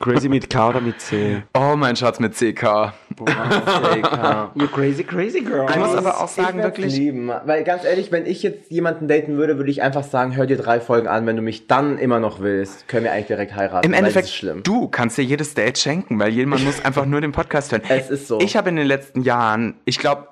Crazy 0.00 0.28
mit 0.28 0.48
K 0.48 0.68
oder 0.68 0.80
mit 0.80 1.00
C? 1.00 1.42
Oh, 1.54 1.74
mein 1.76 1.96
Schatz 1.96 2.20
mit 2.20 2.32
CK. 2.32 2.92
You 4.54 4.68
crazy, 4.68 5.02
crazy 5.02 5.40
girl. 5.40 5.66
Ich 5.68 5.76
muss 5.76 5.94
aber 5.94 6.20
auch 6.20 6.26
Ich 6.26 6.30
sagen, 6.30 6.62
wirklich. 6.62 6.96
Lieben. 6.96 7.32
Weil 7.44 7.64
ganz 7.64 7.84
ehrlich, 7.84 8.12
wenn 8.12 8.24
ich 8.24 8.44
jetzt 8.44 8.70
jemanden 8.70 9.08
daten 9.08 9.36
würde, 9.36 9.58
würde 9.58 9.70
ich 9.72 9.82
einfach 9.82 10.04
sagen, 10.04 10.36
hör 10.36 10.46
dir 10.46 10.56
drei 10.56 10.78
Folgen 10.80 11.08
an, 11.08 11.26
wenn 11.26 11.34
du 11.34 11.42
mich 11.42 11.66
dann 11.66 11.98
immer 11.98 12.20
noch 12.20 12.40
willst, 12.40 12.86
können 12.86 13.04
wir 13.04 13.12
eigentlich 13.12 13.26
direkt 13.26 13.56
heiraten. 13.56 13.84
Im 13.84 13.92
Endeffekt, 13.92 14.28
ist 14.28 14.34
schlimm. 14.34 14.62
du 14.62 14.86
kannst 14.88 15.18
dir 15.18 15.24
jedes 15.24 15.54
Date 15.54 15.78
schenken, 15.78 16.20
weil 16.20 16.30
jemand 16.30 16.64
muss 16.64 16.84
einfach 16.84 17.04
nur 17.04 17.20
den 17.20 17.32
Podcast 17.32 17.72
hören. 17.72 17.82
Es 17.88 18.08
ist 18.08 18.28
so. 18.28 18.38
Ich 18.40 18.56
habe 18.56 18.68
in 18.68 18.76
den 18.76 18.86
letzten 18.86 19.22
Jahren, 19.22 19.74
ich 19.84 19.98
glaube, 19.98 20.28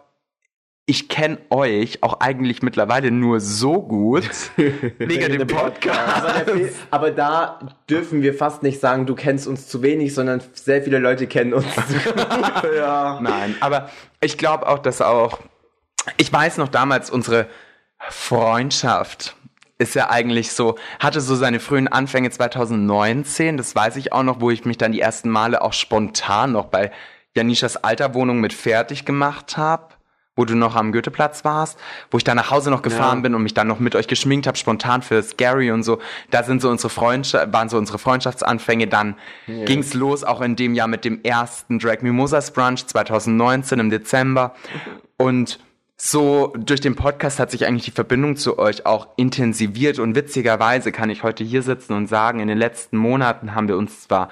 ich 0.88 1.09
kenne 1.09 1.38
euch 1.50 2.02
auch 2.05 2.21
eigentlich 2.21 2.62
mittlerweile 2.62 3.11
nur 3.11 3.40
so 3.40 3.83
gut 3.83 4.28
wegen 4.57 5.38
dem 5.38 5.47
Podcast. 5.49 6.25
aber, 6.25 6.45
Fe- 6.45 6.71
aber 6.90 7.11
da 7.11 7.59
dürfen 7.90 8.23
wir 8.23 8.35
fast 8.35 8.62
nicht 8.62 8.81
sagen, 8.81 9.05
du 9.07 9.14
kennst 9.16 9.47
uns 9.49 9.66
zu 9.66 9.83
wenig, 9.83 10.14
sondern 10.14 10.40
sehr 10.55 10.83
viele 10.83 10.99
Leute 10.99 11.26
kennen 11.26 11.55
uns. 11.55 11.66
ja. 12.76 13.19
Nein, 13.21 13.57
aber 13.61 13.90
ich 14.21 14.38
glaube 14.38 14.69
auch, 14.69 14.78
dass 14.78 15.00
auch, 15.02 15.40
ich 16.19 16.33
weiß 16.33 16.59
noch 16.59 16.69
damals, 16.69 17.11
unsere 17.11 17.47
Freundschaft 18.09 19.37
ist 19.78 19.95
ja 19.95 20.09
eigentlich 20.11 20.52
so, 20.52 20.76
hatte 21.00 21.21
so 21.21 21.35
seine 21.35 21.61
frühen 21.61 21.88
Anfänge 21.88 22.31
2019, 22.31 23.57
das 23.57 23.75
weiß 23.75 23.97
ich 23.97 24.12
auch 24.12 24.23
noch, 24.23 24.40
wo 24.40 24.50
ich 24.50 24.64
mich 24.64 24.78
dann 24.78 24.93
die 24.93 25.00
ersten 25.00 25.28
Male 25.31 25.61
auch 25.62 25.73
spontan 25.73 26.52
noch 26.52 26.66
bei 26.66 26.93
Janishas 27.35 27.76
alter 27.76 28.14
Wohnung 28.14 28.40
mit 28.40 28.52
fertig 28.55 29.05
gemacht 29.05 29.57
habe, 29.57 29.88
wo 30.37 30.45
du 30.45 30.55
noch 30.55 30.76
am 30.76 30.93
Goetheplatz 30.93 31.45
warst, 31.45 31.78
wo 32.11 32.19
ich 32.19 32.25
dann 32.25 32.37
nach 32.37 32.50
Hause 32.50 32.71
noch 32.71 32.83
gefahren 32.83 33.19
Ja. 33.19 33.23
bin 33.23 33.35
und 33.35 33.43
mich 33.43 33.55
dann 33.55 33.66
noch 33.66 33.81
mit 33.81 33.97
euch 33.97 34.07
geschminkt 34.07 34.47
habe, 34.47 34.57
spontan 34.59 35.02
für 35.02 35.23
Scary 35.23 35.71
und 35.71 35.83
so. 35.83 35.99
Da 36.31 36.43
sind 36.45 36.61
so 36.62 36.69
unsere 36.71 36.90
Freundschaft, 36.90 37.52
waren 37.52 37.69
so 37.69 37.78
unsere 37.78 37.99
Freundschaftsanfänge. 37.99 38.87
Dann 38.87 39.16
ging's 39.47 39.95
los, 39.95 40.23
auch 40.25 40.43
in 40.43 40.55
dem 40.55 40.75
Jahr 40.75 40.88
mit 40.88 41.05
dem 41.05 41.21
ersten 41.25 41.78
Drag 41.78 42.02
Mimosas 42.02 42.52
Brunch 42.52 42.87
2019 42.87 43.81
im 43.81 43.90
Dezember. 43.90 44.55
Und 45.16 45.59
so 45.97 46.52
durch 46.59 46.83
den 46.83 46.95
Podcast 46.95 47.38
hat 47.40 47.50
sich 47.50 47.64
eigentlich 47.66 47.87
die 47.87 47.90
Verbindung 47.90 48.37
zu 48.37 48.59
euch 48.59 48.85
auch 48.85 49.09
intensiviert 49.16 49.99
und 49.99 50.14
witzigerweise 50.14 50.93
kann 50.93 51.09
ich 51.09 51.23
heute 51.23 51.43
hier 51.43 51.62
sitzen 51.62 51.95
und 51.95 52.07
sagen, 52.07 52.40
in 52.40 52.49
den 52.49 52.59
letzten 52.59 52.99
Monaten 52.99 53.55
haben 53.55 53.66
wir 53.69 53.78
uns 53.78 54.02
zwar 54.02 54.28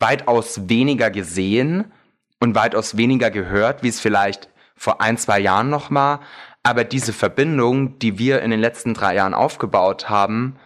weitaus 0.00 0.70
weniger 0.70 1.10
gesehen 1.10 1.92
und 2.40 2.54
weitaus 2.54 2.96
weniger 2.96 3.30
gehört, 3.30 3.82
wie 3.82 3.88
es 3.88 4.00
vielleicht 4.00 4.48
vor 4.76 5.00
ein, 5.00 5.18
zwei 5.18 5.38
Jahren 5.40 5.70
noch 5.70 5.90
war, 5.90 6.20
aber 6.62 6.84
diese 6.84 7.12
Verbindung, 7.12 7.98
die 7.98 8.18
wir 8.18 8.42
in 8.42 8.50
den 8.50 8.60
letzten 8.60 8.94
drei 8.94 9.14
Jahren 9.14 9.34
aufgebaut 9.34 10.08
haben, 10.08 10.56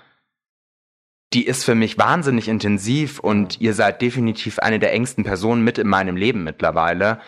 die 1.33 1.47
ist 1.47 1.65
für 1.65 1.75
mich 1.75 1.99
wahnsinnig 1.99 2.49
intensiv 2.49 3.19
und 3.19 3.61
ihr 3.61 3.75
seid 3.75 4.01
definitiv 4.01 4.59
eine 4.59 4.79
der 4.79 4.93
engsten 4.93 5.25
Personen 5.25 5.65
mit 5.65 5.79
in 5.79 5.89
meinem 5.89 6.17
Leben 6.17 6.45
mittlerweile. 6.45 7.21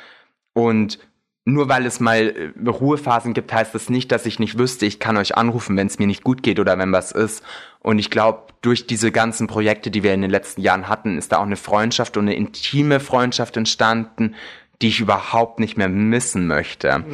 Und 0.52 0.98
nur 1.44 1.68
weil 1.68 1.86
es 1.86 1.98
mal 1.98 2.52
äh, 2.64 2.68
Ruhephasen 2.68 3.32
gibt, 3.32 3.52
heißt 3.52 3.74
das 3.74 3.88
nicht, 3.88 4.12
dass 4.12 4.26
ich 4.26 4.38
nicht 4.38 4.58
wüsste, 4.58 4.86
ich 4.86 5.00
kann 5.00 5.16
euch 5.16 5.36
anrufen, 5.36 5.76
wenn 5.76 5.86
es 5.86 5.98
mir 5.98 6.06
nicht 6.06 6.22
gut 6.22 6.42
geht 6.42 6.60
oder 6.60 6.78
wenn 6.78 6.92
was 6.92 7.10
ist. 7.10 7.42
Und 7.80 7.98
ich 7.98 8.10
glaube, 8.10 8.52
durch 8.60 8.86
diese 8.86 9.10
ganzen 9.10 9.46
Projekte, 9.46 9.90
die 9.90 10.02
wir 10.02 10.12
in 10.12 10.22
den 10.22 10.30
letzten 10.30 10.60
Jahren 10.60 10.88
hatten, 10.88 11.16
ist 11.16 11.32
da 11.32 11.38
auch 11.38 11.46
eine 11.46 11.56
Freundschaft 11.56 12.16
und 12.16 12.24
eine 12.24 12.36
intime 12.36 13.00
Freundschaft 13.00 13.56
entstanden, 13.56 14.34
die 14.80 14.88
ich 14.88 15.00
überhaupt 15.00 15.58
nicht 15.58 15.76
mehr 15.76 15.88
missen 15.88 16.46
möchte. 16.46 17.04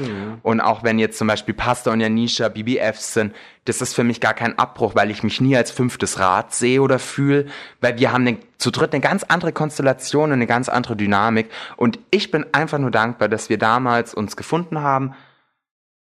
Und 0.42 0.60
auch 0.60 0.82
wenn 0.82 0.98
jetzt 0.98 1.16
zum 1.16 1.28
Beispiel 1.28 1.54
Pasta 1.54 1.92
und 1.92 2.00
Janisha 2.00 2.48
BBFs 2.48 3.14
sind, 3.14 3.34
das 3.64 3.80
ist 3.80 3.94
für 3.94 4.04
mich 4.04 4.20
gar 4.20 4.34
kein 4.34 4.58
Abbruch, 4.58 4.94
weil 4.94 5.10
ich 5.10 5.22
mich 5.22 5.40
nie 5.40 5.56
als 5.56 5.70
fünftes 5.70 6.18
Rad 6.18 6.54
sehe 6.54 6.82
oder 6.82 6.98
fühle, 6.98 7.46
weil 7.80 7.98
wir 7.98 8.12
haben 8.12 8.26
eine, 8.26 8.38
zu 8.58 8.70
dritt 8.70 8.92
eine 8.92 9.00
ganz 9.00 9.24
andere 9.24 9.52
Konstellation 9.52 10.24
und 10.24 10.34
eine 10.34 10.46
ganz 10.46 10.68
andere 10.68 10.94
Dynamik. 10.94 11.48
Und 11.76 11.98
ich 12.10 12.30
bin 12.30 12.44
einfach 12.52 12.78
nur 12.78 12.90
dankbar, 12.90 13.28
dass 13.28 13.48
wir 13.48 13.58
damals 13.58 14.12
uns 14.12 14.36
gefunden 14.36 14.82
haben. 14.82 15.14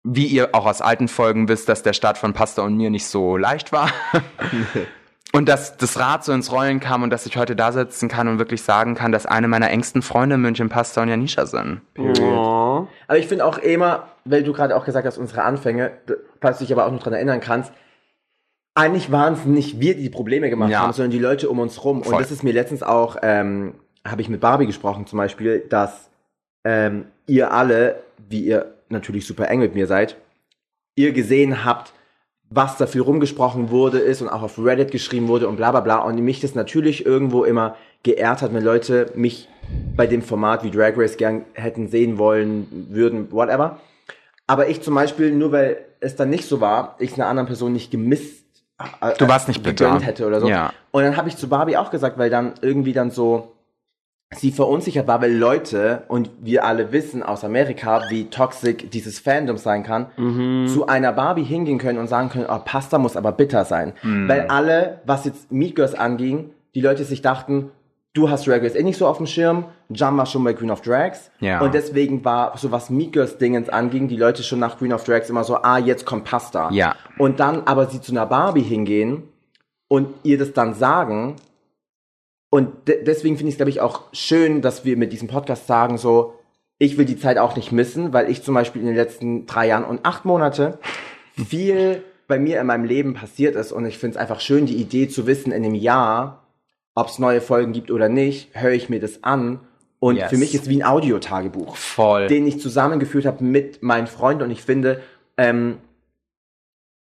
Wie 0.08 0.26
ihr 0.26 0.54
auch 0.54 0.66
aus 0.66 0.82
alten 0.82 1.08
Folgen 1.08 1.48
wisst, 1.48 1.68
dass 1.68 1.82
der 1.82 1.94
Start 1.94 2.18
von 2.18 2.32
Pasta 2.32 2.62
und 2.62 2.76
mir 2.76 2.90
nicht 2.90 3.06
so 3.06 3.36
leicht 3.36 3.72
war. 3.72 3.90
Und 5.36 5.50
dass 5.50 5.76
das 5.76 5.98
Rad 6.00 6.24
so 6.24 6.32
ins 6.32 6.50
Rollen 6.50 6.80
kam 6.80 7.02
und 7.02 7.10
dass 7.10 7.26
ich 7.26 7.36
heute 7.36 7.54
da 7.54 7.70
sitzen 7.70 8.08
kann 8.08 8.26
und 8.26 8.38
wirklich 8.38 8.62
sagen 8.62 8.94
kann, 8.94 9.12
dass 9.12 9.26
eine 9.26 9.48
meiner 9.48 9.68
engsten 9.68 10.00
Freunde 10.00 10.38
München 10.38 10.70
Pasta 10.70 11.02
und 11.02 11.08
Janisha 11.08 11.44
sind. 11.44 11.82
Oh. 11.98 12.86
Aber 13.06 13.18
ich 13.18 13.26
finde 13.26 13.44
auch 13.44 13.58
immer, 13.58 14.08
weil 14.24 14.42
du 14.44 14.54
gerade 14.54 14.74
auch 14.74 14.86
gesagt 14.86 15.06
hast, 15.06 15.18
unsere 15.18 15.42
Anfänge, 15.42 15.90
falls 16.40 16.56
du 16.56 16.64
dich 16.64 16.72
aber 16.72 16.86
auch 16.86 16.90
noch 16.90 17.02
dran 17.02 17.12
erinnern 17.12 17.40
kannst, 17.40 17.70
eigentlich 18.74 19.12
waren 19.12 19.34
es 19.34 19.44
nicht 19.44 19.78
wir, 19.78 19.94
die 19.94 20.04
die 20.04 20.10
Probleme 20.10 20.48
gemacht 20.48 20.70
Ja. 20.70 20.80
haben, 20.80 20.94
sondern 20.94 21.10
die 21.10 21.18
Leute 21.18 21.50
um 21.50 21.58
uns 21.58 21.84
rum. 21.84 22.02
Voll. 22.02 22.14
Und 22.14 22.20
das 22.20 22.30
ist 22.30 22.42
mir 22.42 22.54
letztens 22.54 22.82
auch, 22.82 23.18
ähm, 23.20 23.74
habe 24.06 24.22
ich 24.22 24.30
mit 24.30 24.40
Barbie 24.40 24.66
gesprochen 24.66 25.06
zum 25.06 25.18
Beispiel, 25.18 25.66
dass 25.68 26.08
ähm, 26.64 27.08
ihr 27.26 27.52
alle, 27.52 28.02
wie 28.26 28.40
ihr 28.40 28.74
natürlich 28.88 29.26
super 29.26 29.48
eng 29.50 29.60
mit 29.60 29.74
mir 29.74 29.86
seid, 29.86 30.16
ihr 30.94 31.12
gesehen 31.12 31.62
habt, 31.62 31.92
was 32.50 32.76
dafür 32.76 33.04
rumgesprochen 33.04 33.70
wurde 33.70 33.98
ist 33.98 34.22
und 34.22 34.28
auch 34.28 34.42
auf 34.42 34.58
Reddit 34.58 34.90
geschrieben 34.90 35.28
wurde 35.28 35.48
und 35.48 35.56
bla 35.56 35.70
bla 35.72 35.80
bla. 35.80 35.98
Und 35.98 36.16
mich 36.20 36.40
das 36.40 36.54
natürlich 36.54 37.04
irgendwo 37.04 37.44
immer 37.44 37.76
geehrt 38.02 38.42
hat, 38.42 38.54
wenn 38.54 38.62
Leute 38.62 39.10
mich 39.14 39.48
bei 39.96 40.06
dem 40.06 40.22
Format 40.22 40.62
wie 40.62 40.70
Drag 40.70 40.96
Race 40.96 41.16
gern 41.16 41.44
hätten 41.54 41.88
sehen 41.88 42.18
wollen, 42.18 42.86
würden, 42.90 43.32
whatever. 43.32 43.80
Aber 44.46 44.68
ich 44.68 44.80
zum 44.80 44.94
Beispiel, 44.94 45.32
nur 45.32 45.50
weil 45.50 45.78
es 45.98 46.14
dann 46.14 46.30
nicht 46.30 46.44
so 46.44 46.60
war, 46.60 46.94
ich 47.00 47.12
es 47.12 47.18
einer 47.18 47.26
anderen 47.26 47.48
Person 47.48 47.72
nicht 47.72 47.90
gemisst 47.90 48.46
äh, 49.00 49.14
Du 49.18 49.26
warst 49.26 49.48
nicht 49.48 49.62
bitter. 49.62 49.98
hätte 50.00 50.26
oder 50.26 50.40
so. 50.40 50.48
Ja. 50.48 50.72
Und 50.90 51.02
dann 51.02 51.16
habe 51.16 51.28
ich 51.28 51.36
zu 51.36 51.48
Barbie 51.48 51.76
auch 51.76 51.90
gesagt, 51.90 52.18
weil 52.18 52.30
dann 52.30 52.54
irgendwie 52.60 52.92
dann 52.92 53.10
so 53.10 53.55
sie 54.38 54.52
verunsichert 54.52 55.06
war, 55.06 55.20
weil 55.20 55.34
Leute, 55.34 56.02
und 56.08 56.30
wir 56.40 56.64
alle 56.64 56.92
wissen 56.92 57.22
aus 57.22 57.44
Amerika, 57.44 58.02
wie 58.10 58.26
toxisch 58.30 58.76
dieses 58.92 59.18
Fandom 59.18 59.56
sein 59.56 59.82
kann, 59.82 60.06
zu 60.66 60.86
einer 60.86 61.12
Barbie 61.12 61.44
hingehen 61.44 61.78
können 61.78 61.98
und 61.98 62.08
sagen 62.08 62.28
können, 62.28 62.46
oh, 62.48 62.58
Pasta 62.64 62.98
muss 62.98 63.16
aber 63.16 63.32
bitter 63.32 63.64
sein. 63.64 63.92
Mhm. 64.02 64.28
Weil 64.28 64.42
alle, 64.48 65.00
was 65.04 65.24
jetzt 65.24 65.50
Meat 65.52 65.76
Girls 65.76 65.94
anging, 65.94 66.50
die 66.74 66.80
Leute 66.80 67.04
sich 67.04 67.22
dachten, 67.22 67.70
du 68.16 68.30
hast 68.30 68.46
Drag 68.46 68.62
Race 68.62 68.74
eh 68.74 68.82
nicht 68.82 68.98
so 68.98 69.06
auf 69.06 69.18
dem 69.18 69.26
Schirm, 69.26 69.66
Jam 69.90 70.16
war 70.16 70.26
schon 70.26 70.42
bei 70.42 70.54
Queen 70.54 70.70
of 70.70 70.80
Drags. 70.80 71.30
Ja. 71.40 71.60
Und 71.60 71.74
deswegen 71.74 72.24
war, 72.24 72.56
so 72.56 72.72
was 72.72 72.90
Meat 72.90 73.12
Girls 73.12 73.38
Dingens 73.38 73.68
anging, 73.68 74.08
die 74.08 74.16
Leute 74.16 74.42
schon 74.42 74.58
nach 74.58 74.78
Queen 74.78 74.92
of 74.92 75.04
Drags 75.04 75.30
immer 75.30 75.44
so, 75.44 75.56
ah, 75.56 75.78
jetzt 75.78 76.04
kommt 76.06 76.24
Pasta. 76.24 76.70
Ja. 76.72 76.96
Und 77.18 77.40
dann 77.40 77.62
aber 77.66 77.86
sie 77.86 78.00
zu 78.00 78.12
einer 78.12 78.26
Barbie 78.26 78.62
hingehen 78.62 79.24
und 79.88 80.08
ihr 80.22 80.38
das 80.38 80.52
dann 80.52 80.74
sagen. 80.74 81.36
Und 82.50 82.88
de 82.88 83.02
deswegen 83.04 83.36
finde 83.36 83.48
ich 83.48 83.54
es, 83.54 83.58
glaube 83.58 83.70
ich, 83.70 83.80
auch 83.80 84.04
schön, 84.12 84.62
dass 84.62 84.84
wir 84.84 84.96
mit 84.96 85.12
diesem 85.12 85.28
Podcast 85.28 85.66
sagen, 85.66 85.98
so, 85.98 86.34
ich 86.78 86.98
will 86.98 87.04
die 87.04 87.18
Zeit 87.18 87.38
auch 87.38 87.56
nicht 87.56 87.72
missen, 87.72 88.12
weil 88.12 88.30
ich 88.30 88.42
zum 88.42 88.54
Beispiel 88.54 88.82
in 88.82 88.86
den 88.88 88.96
letzten 88.96 89.46
drei 89.46 89.66
Jahren 89.68 89.84
und 89.84 90.04
acht 90.04 90.24
Monate 90.24 90.78
viel 91.48 92.02
bei 92.28 92.38
mir 92.38 92.60
in 92.60 92.66
meinem 92.66 92.84
Leben 92.84 93.14
passiert 93.14 93.56
ist. 93.56 93.72
Und 93.72 93.86
ich 93.86 93.98
finde 93.98 94.16
es 94.16 94.20
einfach 94.20 94.40
schön, 94.40 94.66
die 94.66 94.76
Idee 94.76 95.08
zu 95.08 95.26
wissen, 95.26 95.52
in 95.52 95.64
einem 95.64 95.74
Jahr, 95.74 96.46
ob 96.94 97.08
es 97.08 97.18
neue 97.18 97.40
Folgen 97.40 97.72
gibt 97.72 97.90
oder 97.90 98.08
nicht, 98.08 98.50
höre 98.52 98.72
ich 98.72 98.88
mir 98.88 99.00
das 99.00 99.22
an. 99.24 99.60
Und 99.98 100.16
Yes. 100.16 100.30
für 100.30 100.36
mich 100.36 100.54
ist 100.54 100.62
es 100.64 100.68
wie 100.68 100.82
ein 100.82 100.86
Audiotagebuch 100.86 101.76
den 102.28 102.46
ich 102.46 102.60
zusammengeführt 102.60 103.26
habe 103.26 103.42
mit 103.42 103.82
meinen 103.82 104.06
Freunden 104.06 104.42
und 104.44 104.50
ich 104.50 104.62
finde, 104.62 105.00
ähm, 105.38 105.78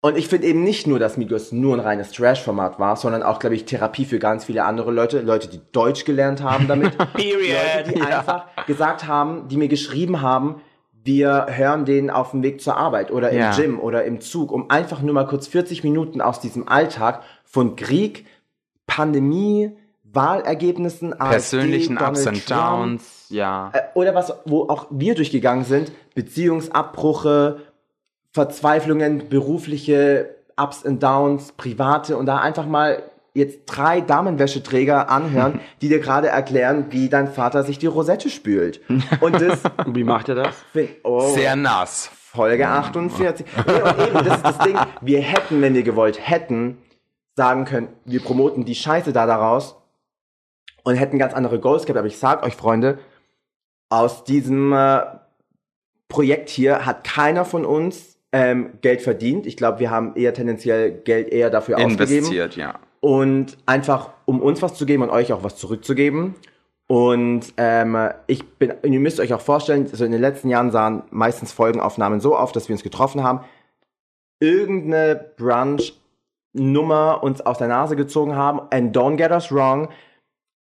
und 0.04 0.18
ich 0.18 0.28
finde 0.28 0.46
eben 0.48 0.62
nicht 0.62 0.86
nur, 0.86 0.98
dass 0.98 1.16
Migos 1.16 1.50
nur 1.50 1.74
ein 1.74 1.80
reines 1.80 2.12
Trash-Format 2.12 2.78
war, 2.78 2.94
sondern 2.96 3.22
auch, 3.22 3.38
glaube 3.38 3.54
ich, 3.54 3.64
Therapie 3.64 4.04
für 4.04 4.18
ganz 4.18 4.44
viele 4.44 4.66
andere 4.66 4.90
Leute, 4.90 5.22
Leute, 5.22 5.48
die 5.48 5.62
Deutsch 5.72 6.04
gelernt 6.04 6.42
haben 6.42 6.68
damit, 6.68 6.92
Leute, 6.98 7.90
die 7.90 8.02
einfach 8.02 8.44
gesagt 8.66 9.06
haben, 9.06 9.48
die 9.48 9.56
mir 9.56 9.68
geschrieben 9.68 10.20
haben, 10.20 10.60
wir 11.04 11.46
hören 11.48 11.86
den 11.86 12.10
auf 12.10 12.32
dem 12.32 12.42
Weg 12.42 12.60
zur 12.60 12.76
Arbeit 12.76 13.12
oder 13.12 13.30
im 13.30 13.38
Ja. 13.38 13.56
Gym 13.56 13.80
oder 13.80 14.04
im 14.04 14.20
Zug, 14.20 14.52
um 14.52 14.68
einfach 14.68 15.00
nur 15.00 15.14
mal 15.14 15.24
kurz 15.26 15.46
40 15.46 15.82
Minuten 15.84 16.20
aus 16.20 16.38
diesem 16.38 16.68
Alltag 16.68 17.22
von 17.42 17.74
Krieg, 17.74 18.26
Pandemie, 18.86 19.74
Wahlergebnissen, 20.02 21.14
Persönlichen 21.18 21.96
Ups 21.96 22.24
Donald 22.24 22.28
and 22.28 22.46
Trump, 22.46 22.60
Downs, 22.60 23.26
ja. 23.30 23.70
äh, 23.72 23.80
oder 23.94 24.14
was, 24.14 24.34
wo 24.44 24.68
auch 24.68 24.88
wir 24.90 25.14
durchgegangen 25.14 25.64
sind, 25.64 25.92
Beziehungsabbrüche, 26.14 27.62
Verzweiflungen, 28.34 29.28
berufliche 29.28 30.34
Ups 30.56 30.84
and 30.84 31.00
Downs, 31.02 31.52
private 31.52 32.16
und 32.16 32.26
da 32.26 32.38
einfach 32.38 32.66
mal 32.66 33.02
jetzt 33.32 33.60
drei 33.66 34.00
Damenwäscheträger 34.00 35.08
anhören, 35.08 35.60
die 35.80 35.88
dir 35.88 36.00
gerade 36.00 36.28
erklären, 36.28 36.86
wie 36.90 37.08
dein 37.08 37.28
Vater 37.28 37.62
sich 37.62 37.78
die 37.78 37.86
Rosette 37.86 38.28
spült. 38.28 38.80
Und 39.20 39.40
das 39.40 39.62
Wie 39.86 40.04
macht 40.04 40.28
er 40.28 40.34
das? 40.34 40.64
oh, 41.04 41.32
Sehr 41.34 41.54
nass. 41.56 42.10
Folge 42.12 42.68
48. 42.68 43.46
Nee, 43.66 43.72
und 43.72 43.98
eben, 44.00 44.24
das 44.24 44.36
ist 44.38 44.44
das 44.44 44.58
Ding. 44.58 44.76
Wir 45.00 45.20
hätten, 45.20 45.62
wenn 45.62 45.74
wir 45.74 45.84
gewollt 45.84 46.18
hätten, 46.20 46.78
sagen 47.36 47.64
können, 47.64 47.88
wir 48.04 48.20
promoten 48.20 48.64
die 48.64 48.74
Scheiße 48.74 49.12
da 49.12 49.26
daraus 49.26 49.76
und 50.82 50.96
hätten 50.96 51.18
ganz 51.20 51.34
andere 51.34 51.60
Goals 51.60 51.86
gehabt. 51.86 51.98
Aber 51.98 52.08
ich 52.08 52.18
sag 52.18 52.44
euch, 52.44 52.56
Freunde, 52.56 52.98
aus 53.90 54.24
diesem 54.24 54.72
äh, 54.72 55.02
Projekt 56.08 56.48
hier 56.48 56.84
hat 56.84 57.04
keiner 57.04 57.44
von 57.44 57.64
uns 57.64 58.13
ähm, 58.34 58.70
Geld 58.80 59.00
verdient. 59.00 59.46
Ich 59.46 59.56
glaube, 59.56 59.78
wir 59.78 59.92
haben 59.92 60.16
eher 60.16 60.34
tendenziell 60.34 60.90
Geld 60.90 61.28
eher 61.28 61.50
dafür 61.50 61.76
ausgegeben. 61.76 62.02
Investiert, 62.02 62.56
ja. 62.56 62.80
Und 62.98 63.56
einfach, 63.64 64.10
um 64.24 64.42
uns 64.42 64.60
was 64.60 64.74
zu 64.74 64.86
geben 64.86 65.04
und 65.04 65.10
euch 65.10 65.32
auch 65.32 65.44
was 65.44 65.54
zurückzugeben. 65.54 66.34
Und 66.88 67.54
ähm, 67.58 67.96
ich 68.26 68.44
bin, 68.58 68.74
ihr 68.82 68.98
müsst 68.98 69.20
euch 69.20 69.32
auch 69.32 69.40
vorstellen, 69.40 69.86
so 69.86 70.04
in 70.04 70.10
den 70.10 70.20
letzten 70.20 70.48
Jahren 70.48 70.72
sahen 70.72 71.04
meistens 71.10 71.52
Folgenaufnahmen 71.52 72.18
so 72.18 72.36
auf, 72.36 72.50
dass 72.50 72.68
wir 72.68 72.74
uns 72.74 72.82
getroffen 72.82 73.22
haben, 73.22 73.40
irgendeine 74.40 75.30
Brunch-Nummer 75.36 77.22
uns 77.22 77.40
aus 77.40 77.58
der 77.58 77.68
Nase 77.68 77.94
gezogen 77.94 78.34
haben. 78.34 78.62
And 78.70 78.96
don't 78.96 79.14
get 79.14 79.30
us 79.30 79.52
wrong, 79.52 79.90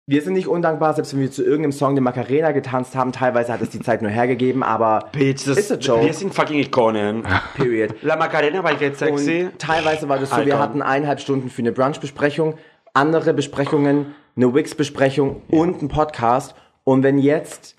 wir 0.08 0.22
sind 0.22 0.34
nicht 0.34 0.48
undankbar, 0.48 0.94
selbst 0.94 1.14
wenn 1.14 1.22
wir 1.22 1.32
zu 1.32 1.44
irgendeinem 1.44 1.72
Song 1.72 1.96
den 1.96 2.04
Macarena 2.04 2.52
getanzt 2.52 2.96
haben. 2.96 3.12
Teilweise 3.12 3.52
hat 3.52 3.62
es 3.62 3.72
die 3.72 3.80
Zeit 3.80 4.04
nur 4.04 4.12
hergegeben, 4.12 4.62
aber 4.62 5.10
Bitch, 5.12 5.48
das 5.48 5.58
It's 5.58 5.72
a 5.72 5.76
joke. 5.76 6.06
Wir 6.06 6.14
sind 6.14 6.34
fucking 6.34 6.60
Ikonen. 6.60 7.24
period. 7.56 7.96
La 8.04 8.16
Macarena 8.16 8.64
war 8.64 8.80
jetzt 8.80 9.00
sexy. 9.00 9.46
Und 9.52 9.60
teilweise 9.60 10.08
war 10.08 10.20
das 10.20 10.30
so, 10.30 10.38
wir 10.38 10.48
Icon. 10.48 10.60
hatten 10.60 10.82
eineinhalb 10.84 11.20
Stunden 11.20 11.50
für 11.50 11.64
eine 11.64 11.72
Brunch-Besprechung, 11.72 12.54
andere 12.94 13.34
Besprechungen, 13.34 14.14
eine 14.36 14.54
Wix-Besprechung 14.54 15.42
und 15.50 15.80
einen 15.80 15.90
Podcast. 15.90 16.54
Und 16.84 17.02
wenn 17.02 17.18
jetzt 17.18 17.76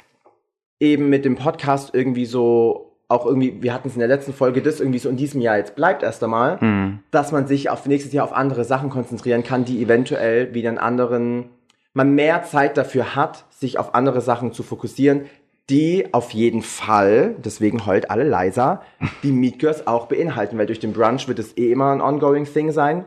eben 0.81 1.09
mit 1.09 1.25
dem 1.25 1.37
Podcast 1.37 1.95
irgendwie 1.95 2.27
so, 2.27 2.97
auch 3.07 3.25
irgendwie, 3.25 3.63
wir 3.63 3.73
hatten 3.73 3.87
es 3.87 3.95
in 3.95 4.01
der 4.01 4.09
letzten 4.09 4.33
Folge, 4.33 4.63
das 4.63 4.81
irgendwie 4.81 4.99
so 4.99 5.09
in 5.09 5.17
diesem 5.17 5.41
Jahr 5.41 5.59
jetzt 5.59 5.77
bleibt 5.77 6.03
erst 6.03 6.25
einmal, 6.25 6.99
dass 7.13 7.31
man 7.31 7.47
sich 7.47 7.71
auf 7.71 7.87
nächstes 7.87 8.13
Jahr 8.13 8.25
auf 8.25 8.33
andere 8.33 8.65
Sachen 8.65 8.91
konzentrieren 8.91 9.45
kann, 9.45 9.65
die 9.65 9.81
eventuell 9.81 10.55
wieder 10.55 10.71
einen 10.71 10.79
anderen, 10.79 11.51
man 11.97 12.15
mehr 12.15 12.45
Zeit 12.45 12.77
dafür 12.77 13.17
hat, 13.17 13.47
sich 13.51 13.79
auf 13.79 13.95
andere 13.95 14.21
Sachen 14.21 14.53
zu 14.53 14.63
fokussieren, 14.63 15.27
die 15.71 16.13
auf 16.13 16.31
jeden 16.31 16.63
Fall, 16.63 17.35
deswegen 17.39 17.87
heult 17.87 18.11
alle 18.11 18.23
leiser, 18.23 18.83
die 19.23 19.33
Meet 19.33 19.59
Girls 19.59 19.87
auch 19.87 20.07
beinhalten, 20.07 20.59
weil 20.59 20.67
durch 20.67 20.79
den 20.79 20.93
Brunch 20.93 21.27
wird 21.27 21.39
es 21.39 21.57
eh 21.57 21.73
immer 21.73 21.91
ein 21.91 22.01
ongoing 22.01 22.45
Thing 22.45 22.71
sein. 22.71 23.07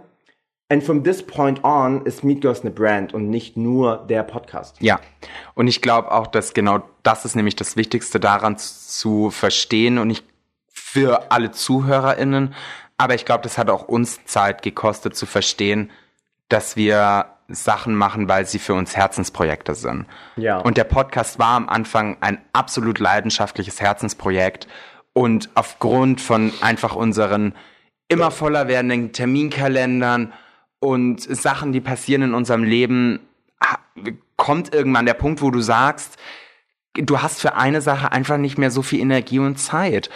And 0.72 0.84
from 0.84 1.04
this 1.04 1.24
point 1.24 1.64
on 1.64 2.06
ist 2.06 2.24
Meet 2.24 2.42
Girls 2.42 2.62
eine 2.62 2.72
Brand 2.72 3.14
und 3.14 3.30
nicht 3.30 3.58
nur 3.58 4.06
der 4.10 4.24
Podcast. 4.24 4.76
Ja, 4.82 5.00
und 5.56 5.68
ich 5.68 5.82
glaube 5.82 6.12
auch, 6.12 6.28
dass 6.28 6.54
genau 6.54 6.82
das 7.04 7.26
ist 7.26 7.36
nämlich 7.36 7.56
das 7.56 7.76
Wichtigste 7.76 8.20
daran 8.20 8.58
zu 8.58 9.30
verstehen 9.32 9.98
und 9.98 10.08
nicht 10.08 10.26
für 10.68 11.32
alle 11.32 11.52
ZuhörerInnen. 11.52 12.54
Aber 12.98 13.16
ich 13.16 13.26
glaube, 13.26 13.44
das 13.44 13.58
hat 13.58 13.70
auch 13.70 13.88
uns 13.88 14.26
Zeit 14.26 14.62
gekostet 14.62 15.16
zu 15.16 15.26
verstehen, 15.26 15.90
dass 16.50 16.76
wir 16.76 17.28
Sachen 17.50 17.96
machen, 17.96 18.28
weil 18.30 18.46
sie 18.46 18.60
für 18.60 18.74
uns 18.74 18.96
Herzensprojekte 18.96 19.76
sind. 19.76 20.06
Ja. 20.36 20.58
Und 20.58 20.78
der 20.78 20.84
Podcast 20.84 21.40
war 21.40 21.56
am 21.56 21.70
Anfang 21.70 22.18
ein 22.22 22.40
absolut 22.54 23.00
leidenschaftliches 23.00 23.82
Herzensprojekt. 23.82 24.68
Und 25.14 25.50
aufgrund 25.56 26.22
von 26.22 26.52
einfach 26.62 26.96
unseren 26.96 27.54
immer 28.08 28.32
voller 28.32 28.68
werdenden 28.68 29.12
Terminkalendern 29.12 30.34
und 30.80 31.22
Sachen, 31.22 31.72
die 31.72 31.82
passieren 31.82 32.22
in 32.22 32.34
unserem 32.34 32.64
Leben, 32.64 33.20
kommt 34.38 34.74
irgendwann 34.74 35.06
der 35.06 35.14
Punkt, 35.14 35.42
wo 35.42 35.52
du 35.52 35.62
sagst, 35.62 36.18
du 36.96 37.22
hast 37.22 37.42
für 37.42 37.56
eine 37.56 37.82
Sache 37.82 38.12
einfach 38.12 38.38
nicht 38.38 38.58
mehr 38.58 38.72
so 38.72 38.82
viel 38.82 39.00
Energie 39.00 39.40
und 39.40 39.58
Zeit. 39.58 40.10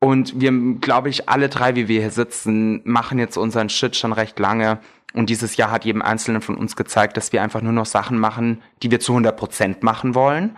Und 0.00 0.40
wir, 0.40 0.50
glaube 0.80 1.10
ich, 1.10 1.28
alle 1.28 1.50
drei, 1.50 1.76
wie 1.76 1.86
wir 1.86 2.00
hier 2.00 2.10
sitzen, 2.10 2.80
machen 2.84 3.18
jetzt 3.18 3.36
unseren 3.36 3.68
Shit 3.68 3.96
schon 3.96 4.14
recht 4.14 4.38
lange. 4.38 4.78
Und 5.12 5.30
dieses 5.30 5.56
Jahr 5.56 5.70
hat 5.70 5.84
jedem 5.84 6.02
Einzelnen 6.02 6.40
von 6.40 6.56
uns 6.56 6.76
gezeigt, 6.76 7.16
dass 7.16 7.32
wir 7.32 7.42
einfach 7.42 7.62
nur 7.62 7.72
noch 7.72 7.86
Sachen 7.86 8.18
machen, 8.18 8.62
die 8.82 8.90
wir 8.90 9.00
zu 9.00 9.12
100 9.12 9.36
Prozent 9.36 9.82
machen 9.82 10.14
wollen. 10.14 10.56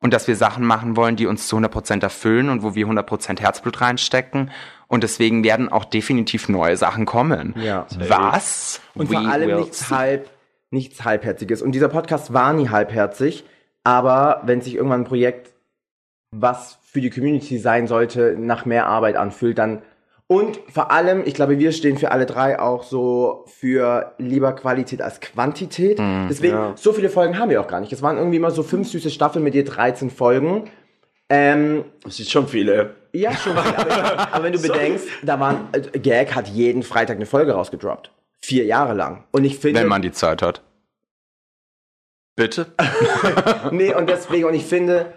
Und 0.00 0.12
dass 0.12 0.28
wir 0.28 0.36
Sachen 0.36 0.66
machen 0.66 0.96
wollen, 0.96 1.16
die 1.16 1.26
uns 1.26 1.48
zu 1.48 1.56
100 1.56 1.72
Prozent 1.72 2.02
erfüllen 2.02 2.50
und 2.50 2.62
wo 2.62 2.74
wir 2.74 2.84
100 2.84 3.06
Prozent 3.06 3.40
Herzblut 3.40 3.80
reinstecken. 3.80 4.50
Und 4.86 5.02
deswegen 5.02 5.42
werden 5.44 5.70
auch 5.70 5.86
definitiv 5.86 6.50
neue 6.50 6.76
Sachen 6.76 7.06
kommen. 7.06 7.54
Ja. 7.56 7.86
Was? 8.06 8.82
Und 8.94 9.10
vor 9.10 9.26
allem 9.26 9.60
nichts 9.60 9.90
halb, 9.90 10.28
nichts 10.70 11.04
halbherziges. 11.04 11.62
Und 11.62 11.72
dieser 11.72 11.88
Podcast 11.88 12.34
war 12.34 12.52
nie 12.52 12.68
halbherzig, 12.68 13.44
aber 13.82 14.42
wenn 14.44 14.60
sich 14.60 14.74
irgendwann 14.74 15.02
ein 15.02 15.06
Projekt, 15.06 15.54
was 16.30 16.78
für 16.82 17.00
die 17.00 17.10
Community 17.10 17.58
sein 17.58 17.86
sollte, 17.86 18.36
nach 18.38 18.66
mehr 18.66 18.86
Arbeit 18.86 19.16
anfühlt, 19.16 19.56
dann 19.56 19.82
und 20.26 20.58
vor 20.72 20.90
allem, 20.90 21.22
ich 21.26 21.34
glaube, 21.34 21.58
wir 21.58 21.72
stehen 21.72 21.98
für 21.98 22.10
alle 22.10 22.24
drei 22.24 22.58
auch 22.58 22.82
so 22.82 23.44
für 23.46 24.14
lieber 24.18 24.52
Qualität 24.54 25.02
als 25.02 25.20
Quantität. 25.20 25.98
Deswegen, 25.98 26.54
ja. 26.54 26.72
so 26.76 26.92
viele 26.92 27.10
Folgen 27.10 27.38
haben 27.38 27.50
wir 27.50 27.60
auch 27.60 27.68
gar 27.68 27.80
nicht. 27.80 27.92
Es 27.92 28.00
waren 28.00 28.16
irgendwie 28.16 28.38
immer 28.38 28.50
so 28.50 28.62
fünf 28.62 28.88
süße 28.88 29.10
Staffeln 29.10 29.44
mit 29.44 29.54
je 29.54 29.64
13 29.64 30.10
Folgen. 30.10 30.70
Ähm, 31.28 31.84
Das 32.02 32.16
sind 32.16 32.28
schon 32.30 32.48
viele. 32.48 32.96
ja, 33.12 33.32
schon. 33.36 33.52
viel, 33.56 33.74
aber, 33.74 34.32
aber 34.32 34.44
wenn 34.44 34.52
du 34.52 34.58
Sorry. 34.60 34.72
bedenkst, 34.78 35.06
da 35.22 35.40
waren, 35.40 35.68
äh, 35.72 35.98
Gag 35.98 36.34
hat 36.34 36.48
jeden 36.48 36.82
Freitag 36.82 37.16
eine 37.16 37.26
Folge 37.26 37.52
rausgedroppt. 37.52 38.10
Vier 38.40 38.64
Jahre 38.64 38.94
lang. 38.94 39.24
Und 39.30 39.44
ich 39.44 39.58
finde. 39.58 39.80
Wenn 39.80 39.88
man 39.88 40.02
die 40.02 40.12
Zeit 40.12 40.42
hat. 40.42 40.62
Bitte? 42.36 42.66
nee, 43.70 43.94
und 43.94 44.08
deswegen, 44.08 44.46
und 44.46 44.54
ich 44.54 44.64
finde, 44.64 45.12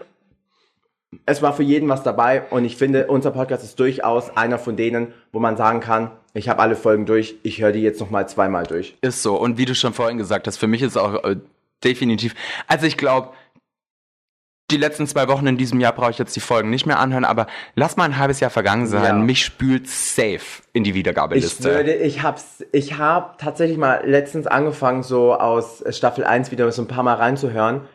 es 1.25 1.41
war 1.41 1.53
für 1.53 1.63
jeden 1.63 1.87
was 1.89 2.03
dabei. 2.03 2.43
Und 2.49 2.65
ich 2.65 2.75
finde, 2.77 3.07
unser 3.07 3.31
Podcast 3.31 3.63
ist 3.63 3.79
durchaus 3.79 4.35
einer 4.35 4.59
von 4.59 4.75
denen, 4.75 5.13
wo 5.31 5.39
man 5.39 5.57
sagen 5.57 5.79
kann, 5.79 6.11
ich 6.33 6.49
habe 6.49 6.61
alle 6.61 6.75
Folgen 6.75 7.05
durch, 7.05 7.35
ich 7.43 7.61
höre 7.61 7.71
die 7.71 7.81
jetzt 7.81 7.99
nochmal 7.99 8.27
zweimal 8.27 8.65
durch. 8.65 8.97
Ist 9.01 9.23
so. 9.23 9.35
Und 9.39 9.57
wie 9.57 9.65
du 9.65 9.73
schon 9.73 9.93
vorhin 9.93 10.17
gesagt 10.17 10.47
hast, 10.47 10.57
für 10.57 10.67
mich 10.67 10.81
ist 10.81 10.97
auch 10.97 11.23
äh, 11.23 11.37
definitiv. 11.83 12.35
Also 12.67 12.85
ich 12.85 12.97
glaube, 12.97 13.29
die 14.69 14.77
letzten 14.77 15.07
zwei 15.07 15.29
Wochen 15.29 15.47
in 15.47 15.57
diesem 15.57 15.79
Jahr 15.79 15.93
brauche 15.93 16.11
ich 16.11 16.17
jetzt 16.17 16.35
die 16.35 16.41
Folgen 16.41 16.69
nicht 16.69 16.85
mehr 16.85 16.99
anhören, 16.99 17.23
aber 17.23 17.47
lass 17.75 17.95
mal 17.95 18.03
ein 18.03 18.17
halbes 18.17 18.41
Jahr 18.41 18.51
vergangen 18.51 18.85
sein. 18.85 19.03
Ja. 19.03 19.13
Mich 19.13 19.45
spült 19.45 19.87
safe 19.87 20.61
in 20.73 20.83
die 20.83 20.89
Ich 20.89 20.95
Wiedergabeliste. 20.95 21.63
würde, 21.63 21.93
ich 21.93 22.21
hab's, 22.21 22.65
ich 22.73 22.97
hab 22.97 23.37
tatsächlich 23.37 23.77
mal 23.77 24.01
letztens 24.05 24.45
angefangen, 24.45 25.03
so 25.03 25.33
aus 25.33 25.83
Staffel 25.95 26.25
1 26.25 26.51
wieder 26.51 26.69
so 26.73 26.81
ein 26.81 26.87
paar 26.89 27.03
Mal 27.03 27.13
reinzuhören. 27.15 27.87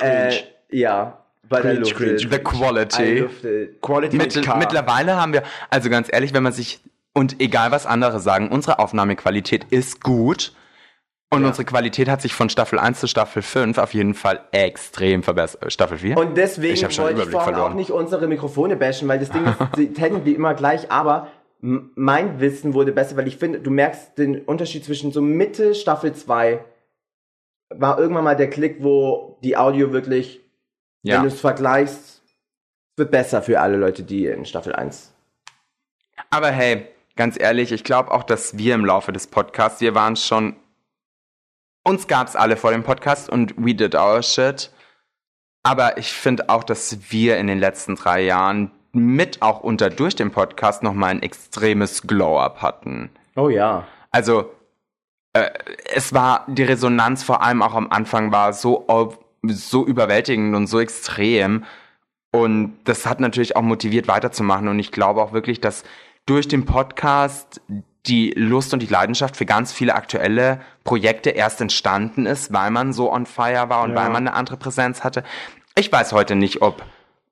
Äh, 0.00 0.34
ja, 0.70 1.25
weil 1.48 1.60
Cringe, 1.62 1.74
er 1.74 1.80
luftet. 1.80 1.96
cringe. 1.98 2.18
The 2.30 2.38
quality. 2.38 3.24
Quality 3.82 4.16
Mittel, 4.16 4.42
mittlerweile 4.58 5.16
haben 5.16 5.32
wir, 5.32 5.42
also 5.70 5.90
ganz 5.90 6.08
ehrlich, 6.12 6.32
wenn 6.34 6.42
man 6.42 6.52
sich, 6.52 6.80
und 7.12 7.40
egal 7.40 7.70
was 7.70 7.86
andere 7.86 8.20
sagen, 8.20 8.48
unsere 8.50 8.78
Aufnahmequalität 8.78 9.64
ist 9.70 10.02
gut. 10.02 10.52
Und 11.28 11.42
Ja. 11.42 11.48
unsere 11.48 11.64
Qualität 11.64 12.08
hat 12.08 12.22
sich 12.22 12.34
von 12.34 12.48
Staffel 12.48 12.78
1 12.78 13.00
zu 13.00 13.08
Staffel 13.08 13.42
5 13.42 13.78
auf 13.78 13.94
jeden 13.94 14.14
Fall 14.14 14.40
extrem 14.52 15.24
verbessert. 15.24 15.64
Äh, 15.64 15.70
Staffel 15.70 15.98
4? 15.98 16.16
Und 16.16 16.36
deswegen 16.36 16.74
Ich 16.74 16.82
wollte 16.82 16.92
ich 16.92 17.00
Überblick 17.16 17.32
vorhin 17.32 17.54
verloren. 17.54 17.72
auch 17.72 17.76
nicht 17.76 17.90
unsere 17.90 18.28
Mikrofone 18.28 18.76
bashen, 18.76 19.08
weil 19.08 19.18
das 19.18 19.30
Ding 19.30 19.44
ist 19.44 19.56
sie 19.74 19.88
technically 19.92 20.34
immer 20.34 20.54
gleich, 20.54 20.90
aber 20.92 21.26
mein 21.60 22.38
Wissen 22.38 22.74
wurde 22.74 22.92
besser, 22.92 23.16
weil 23.16 23.26
ich 23.26 23.38
finde, 23.38 23.58
du 23.58 23.70
merkst 23.72 24.16
den 24.18 24.42
Unterschied 24.42 24.84
zwischen 24.84 25.10
so 25.10 25.20
Mitte 25.20 25.74
Staffel 25.74 26.12
2 26.12 26.60
war 27.70 27.98
irgendwann 27.98 28.22
mal 28.24 28.36
der 28.36 28.48
Klick, 28.48 28.76
wo 28.84 29.38
die 29.42 29.56
Audio 29.56 29.92
wirklich, 29.92 30.40
wenn 31.06 31.14
ja. 31.14 31.22
du 31.22 31.28
es 31.28 31.40
vergleichst, 31.40 32.22
wird 32.96 33.10
besser 33.10 33.42
für 33.42 33.60
alle 33.60 33.76
Leute, 33.76 34.02
die 34.02 34.26
in 34.26 34.44
Staffel 34.44 34.74
1. 34.74 35.12
Aber 36.30 36.50
hey, 36.50 36.88
ganz 37.14 37.38
ehrlich, 37.38 37.70
ich 37.70 37.84
glaube 37.84 38.10
auch, 38.10 38.24
dass 38.24 38.58
wir 38.58 38.74
im 38.74 38.84
Laufe 38.84 39.12
des 39.12 39.26
Podcasts, 39.28 39.80
wir 39.80 39.94
waren 39.94 40.16
schon, 40.16 40.56
uns 41.84 42.08
gab's 42.08 42.34
alle 42.34 42.56
vor 42.56 42.72
dem 42.72 42.82
Podcast 42.82 43.28
und 43.28 43.54
we 43.56 43.74
did 43.74 43.94
our 43.94 44.22
shit. 44.22 44.70
Aber 45.62 45.98
ich 45.98 46.12
finde 46.12 46.48
auch, 46.48 46.64
dass 46.64 47.10
wir 47.10 47.38
in 47.38 47.46
den 47.46 47.58
letzten 47.58 47.96
drei 47.96 48.22
Jahren 48.22 48.72
mit 48.92 49.42
auch 49.42 49.60
unter 49.60 49.90
durch 49.90 50.16
den 50.16 50.30
Podcast 50.30 50.82
nochmal 50.82 51.10
ein 51.10 51.22
extremes 51.22 52.02
Glow-up 52.02 52.62
hatten. 52.62 53.10
Oh 53.36 53.48
ja. 53.48 53.86
Also 54.10 54.50
äh, 55.34 55.50
es 55.94 56.14
war 56.14 56.44
die 56.48 56.62
Resonanz 56.62 57.22
vor 57.22 57.42
allem 57.42 57.62
auch 57.62 57.74
am 57.74 57.90
Anfang 57.90 58.32
war 58.32 58.52
so 58.52 58.88
so 59.50 59.86
überwältigend 59.86 60.54
und 60.54 60.66
so 60.66 60.80
extrem 60.80 61.64
und 62.32 62.76
das 62.84 63.06
hat 63.06 63.20
natürlich 63.20 63.56
auch 63.56 63.62
motiviert 63.62 64.08
weiterzumachen 64.08 64.68
und 64.68 64.78
ich 64.78 64.92
glaube 64.92 65.22
auch 65.22 65.32
wirklich, 65.32 65.60
dass 65.60 65.84
durch 66.26 66.48
den 66.48 66.64
Podcast 66.66 67.60
die 68.06 68.32
Lust 68.36 68.72
und 68.72 68.80
die 68.82 68.86
Leidenschaft 68.86 69.36
für 69.36 69.46
ganz 69.46 69.72
viele 69.72 69.94
aktuelle 69.94 70.60
Projekte 70.84 71.30
erst 71.30 71.60
entstanden 71.60 72.26
ist, 72.26 72.52
weil 72.52 72.70
man 72.70 72.92
so 72.92 73.12
on 73.12 73.26
fire 73.26 73.68
war 73.68 73.82
und 73.82 73.90
Ja. 73.90 73.96
weil 73.96 74.10
man 74.10 74.28
eine 74.28 74.34
andere 74.34 74.56
Präsenz 74.56 75.02
hatte. 75.02 75.24
Ich 75.76 75.90
weiß 75.90 76.12
heute 76.12 76.36
nicht, 76.36 76.62
ob 76.62 76.82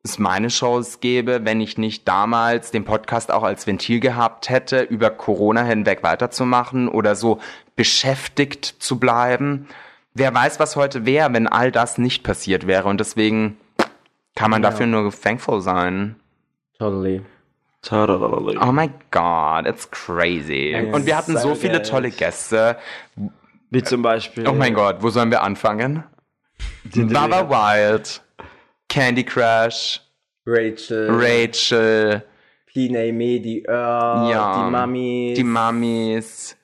es 0.03 0.19
meine 0.19 0.51
Shows 0.51 1.01
gäbe, 1.01 1.45
wenn 1.45 1.61
ich 1.61 1.79
nicht 1.79 2.07
damals 2.09 2.71
den 2.71 2.85
Podcast 2.85 3.31
auch 3.33 3.43
als 3.43 3.67
Ventil 3.67 4.01
gehabt 4.01 4.51
hätte, 4.51 4.83
über 4.83 5.11
Corona 5.11 5.63
hinweg 5.65 6.03
weiterzumachen 6.03 6.89
oder 6.89 7.15
so 7.17 7.39
beschäftigt 7.77 8.65
zu 8.81 8.99
bleiben. 8.99 9.67
Wer 10.15 10.33
weiß, 10.35 10.61
was 10.61 10.77
heute 10.77 11.05
wäre, 11.07 11.33
wenn 11.33 11.47
all 11.49 11.73
das 11.73 11.99
nicht 11.99 12.23
passiert 12.23 12.67
wäre. 12.67 12.89
Und 12.89 12.99
deswegen 13.01 13.57
kann 14.37 14.51
man 14.51 14.63
Ja. 14.63 14.71
dafür 14.71 14.87
nur 14.87 15.11
thankful 15.13 15.61
sein. 15.61 16.17
Totally. 16.79 17.23
Tadadadadada. 17.83 18.67
Oh 18.67 18.73
my 18.73 18.89
God, 19.11 19.67
it's 19.67 19.91
crazy. 19.91 20.73
Es 20.73 20.95
Und 20.95 21.07
wir 21.07 21.17
hatten 21.17 21.33
so 21.37 21.49
so 21.51 21.55
viele 21.55 21.83
tolle 21.83 22.11
Gäste. 22.11 22.77
Wie 23.71 23.83
zum 23.83 24.03
Beispiel. 24.03 24.47
Oh 24.49 24.53
mein 24.53 24.73
Gott, 24.75 24.97
wo 25.01 25.11
sollen 25.11 25.31
wir 25.31 25.43
anfangen? 25.43 26.05
Baba 26.95 27.49
Wild, 27.51 28.23
Candy 28.89 29.25
Crush, 29.25 30.01
Rachel. 30.47 31.09
Rachel, 31.11 32.23
Pine, 32.67 33.13
Medi, 33.13 33.65
Earl, 33.67 34.31
Ja. 34.31 34.65
die 34.65 34.71
Mamis, 34.71 35.37
Die 35.37 35.45
Mamis. 35.45 36.57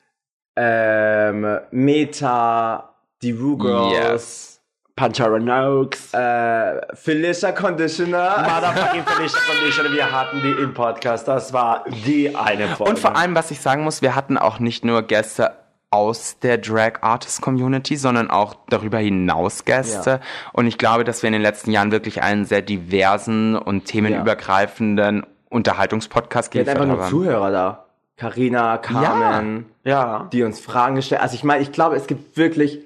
ähm, 0.57 1.59
Meta, 1.71 2.90
die 3.23 3.33
Rue 3.33 3.59
Girls, 3.59 3.93
Yes. 3.93 4.61
Panchara 4.97 5.39
Noakes. 5.39 6.13
äh, 6.13 6.81
Felicia 6.95 7.53
Conditioner. 7.53 8.39
Motherfucking 8.43 9.05
Felicia 9.05 9.41
Condition, 9.49 9.93
wir 9.93 10.13
hatten 10.13 10.43
die 10.43 10.63
im 10.63 10.75
Podcast. 10.75 11.27
Das 11.29 11.53
war 11.53 11.85
die 12.05 12.35
eine 12.35 12.69
Folge. 12.69 12.91
Und 12.93 12.99
vor 12.99 13.17
allem, 13.17 13.35
was 13.35 13.51
ich 13.51 13.61
sagen 13.61 13.83
muss, 13.85 14.03
wir 14.03 14.15
hatten 14.15 14.37
auch 14.37 14.59
nicht 14.59 14.85
nur 14.85 15.03
Gäste 15.03 15.53
aus 15.91 16.39
der 16.39 16.59
Drag 16.59 17.03
Artist 17.03 17.43
Community, 17.43 17.97
sondern 17.97 18.31
auch 18.31 18.55
darüber 18.69 18.99
hinaus 18.99 19.65
Gäste. 19.65 20.21
Und 20.53 20.67
ich 20.67 20.79
glaube, 20.79 21.03
dass 21.05 21.23
wir 21.23 21.29
in 21.29 21.33
den 21.33 21.43
letzten 21.43 21.73
Jahren 21.73 21.91
wirklich 21.91 22.23
einen 22.23 22.45
sehr 22.45 22.63
diversen 22.63 23.57
und 23.57 23.87
themenübergreifenden 23.87 25.27
Unterhaltungspodcast 25.49 26.55
Wir 26.55 26.61
hatten 26.61 26.67
geliefert 26.67 26.83
einfach 26.83 26.97
nur 26.97 27.05
haben. 27.05 27.11
Zuhörer 27.11 27.51
da. 27.51 27.87
Carina, 28.17 28.77
Carmen, 28.79 29.67
ja. 29.83 30.29
die 30.33 30.43
uns 30.43 30.61
Fragen 30.61 30.95
gestellt. 30.95 31.23
Also 31.23 31.35
ich 31.35 31.43
meine, 31.43 31.63
ich 31.63 31.73
glaube, 31.73 31.97
es 31.97 32.07
gibt 32.07 32.37
wirklich, 32.37 32.81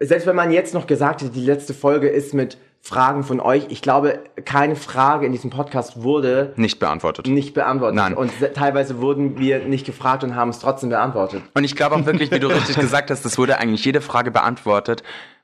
selbst 0.00 0.26
wenn 0.26 0.36
man 0.36 0.50
jetzt 0.52 0.74
noch 0.74 0.86
gesagt 0.86 1.22
hätte, 1.22 1.32
die 1.32 1.44
letzte 1.44 1.74
Folge 1.74 2.08
ist 2.08 2.34
mit 2.34 2.56
Fragen 2.80 3.24
von 3.24 3.40
euch, 3.40 3.66
ich 3.70 3.82
glaube, 3.82 4.20
keine 4.44 4.76
Frage 4.76 5.26
in 5.26 5.32
diesem 5.32 5.50
Podcast 5.50 6.02
wurde 6.04 6.52
Nicht 6.56 6.78
beantwortet. 6.78 7.26
nicht 7.26 7.52
beantwortet. 7.52 7.96
Nein. 7.96 8.14
Und 8.14 8.30
se- 8.38 8.52
teilweise 8.52 9.00
wurden 9.00 9.38
wir 9.40 9.58
nicht 9.66 9.84
gefragt 9.84 10.22
und 10.22 10.36
haben 10.36 10.50
es 10.50 10.60
trotzdem 10.60 10.90
beantwortet. 10.90 11.42
Und 11.54 11.64
ich 11.64 11.74
glaube 11.74 11.96
auch 11.96 12.06
wirklich, 12.06 12.30
wie 12.30 12.38
du 12.38 12.46
richtig 12.54 12.76
gesagt 12.76 13.10
hast, 13.10 13.24
es 13.26 13.38
wurde 13.38 13.58
eigentlich 13.58 13.84
jede 13.84 14.00
Frage 14.00 14.30
beantwortet. 14.30 15.02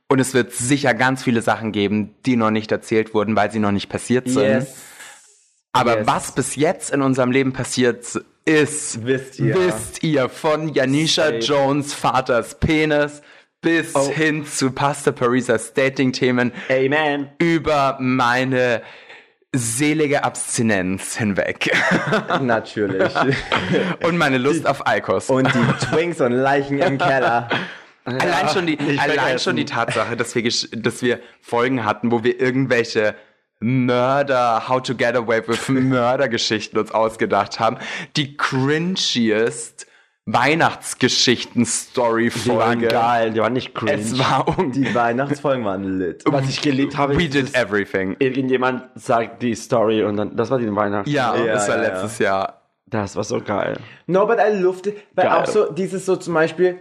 Und 0.08 0.20
es 0.20 0.34
wird 0.34 0.52
sicher 0.52 0.94
ganz 0.94 1.24
viele 1.24 1.42
Sachen 1.42 1.72
geben, 1.72 2.14
die 2.26 2.36
noch 2.36 2.50
nicht 2.50 2.70
erzählt 2.70 3.12
wurden, 3.14 3.34
weil 3.34 3.50
sie 3.50 3.58
noch 3.58 3.72
nicht 3.72 3.88
passiert 3.88 4.28
sind. 4.28 4.66
Aber 5.72 5.98
Yes. 5.98 6.06
was 6.06 6.32
bis 6.32 6.54
jetzt 6.54 6.90
in 6.92 7.02
unserem 7.02 7.32
Leben 7.32 7.52
passiert 7.52 8.04
ist, 8.44 9.04
Wisst 9.06 9.38
ihr. 9.40 9.54
wisst 9.56 10.02
ihr 10.04 10.28
von 10.28 10.68
Janisha. 10.68 11.30
Jones 11.38 11.94
Vaters 11.94 12.58
Penis 12.60 13.22
bis 13.62 13.94
Oh. 13.94 14.10
hin 14.10 14.44
zu 14.44 14.70
Pastor 14.72 15.12
Parisas 15.14 15.72
Dating-Themen 15.72 16.52
Amen. 16.68 17.30
über 17.38 17.96
meine 18.00 18.82
selige 19.54 20.24
Abstinenz 20.24 21.16
hinweg 21.16 21.70
Natürlich. 22.42 23.12
und 24.02 24.18
meine 24.18 24.38
Lust 24.38 24.66
auf 24.66 24.86
Eikos. 24.86 25.30
und 25.30 25.48
die 25.54 25.86
Twinks 25.86 26.20
und 26.20 26.32
Leichen 26.32 26.78
im 26.80 26.98
Keller. 26.98 27.48
Allein 28.04 28.48
schon 28.48 28.66
die, 28.66 28.76
allein 28.80 28.98
vergessen. 29.12 29.38
schon 29.38 29.56
die 29.56 29.64
Tatsache, 29.64 30.16
dass 30.16 30.34
wir, 30.34 30.42
dass 30.72 31.02
wir 31.02 31.20
Folgen 31.40 31.84
hatten, 31.84 32.10
wo 32.10 32.24
wir 32.24 32.40
irgendwelche 32.40 33.14
Mörder, 33.60 34.68
How 34.68 34.82
to 34.82 34.96
Get 34.96 35.14
Away 35.14 35.46
with 35.46 35.68
Mördergeschichten 35.68 36.76
uns 36.80 36.90
ausgedacht 36.90 37.60
haben. 37.60 37.76
Die 38.16 38.36
cringiest 38.36 39.86
Die 40.24 40.32
waren 40.32 40.42
Weihnachtsgeschichten-Story-Folge. 40.44 42.86
geil, 42.88 43.32
die 43.32 43.40
waren 43.40 43.52
nicht 43.54 43.74
cringe. 43.74 43.94
Es 44.00 44.16
war 44.18 44.46
un 44.56 44.70
Die 44.70 44.94
Weihnachtsfolgen 44.94 45.64
waren 45.64 45.98
lit. 45.98 46.22
Was 46.26 46.48
ich 46.48 46.62
geliebt 46.62 46.96
habe, 46.96 47.16
We 47.18 47.24
ist, 47.24 47.34
did 47.34 47.52
dass 47.54 47.60
everything. 47.60 48.14
irgendjemand 48.20 48.84
sagt 48.94 49.42
die 49.42 49.54
Story 49.56 50.04
und 50.04 50.16
dann, 50.16 50.36
das 50.36 50.48
war 50.50 50.58
die 50.58 50.72
Weihnachten. 50.74 51.10
Ja, 51.10 51.34
Ja, 51.36 51.54
das 51.54 51.68
war 51.68 51.76
ja, 51.78 51.82
ja. 51.82 51.88
letztes 51.88 52.18
Jahr. 52.20 52.62
Das 52.86 53.16
war 53.16 53.24
so 53.24 53.40
geil. 53.40 53.78
No, 54.06 54.24
but 54.26 54.38
I 54.38 54.56
lufte, 54.60 54.94
weil 55.14 55.26
Geil. 55.26 55.42
auch 55.42 55.46
so 55.46 55.72
dieses 55.72 56.06
so 56.06 56.14
zum 56.16 56.34
Beispiel, 56.34 56.78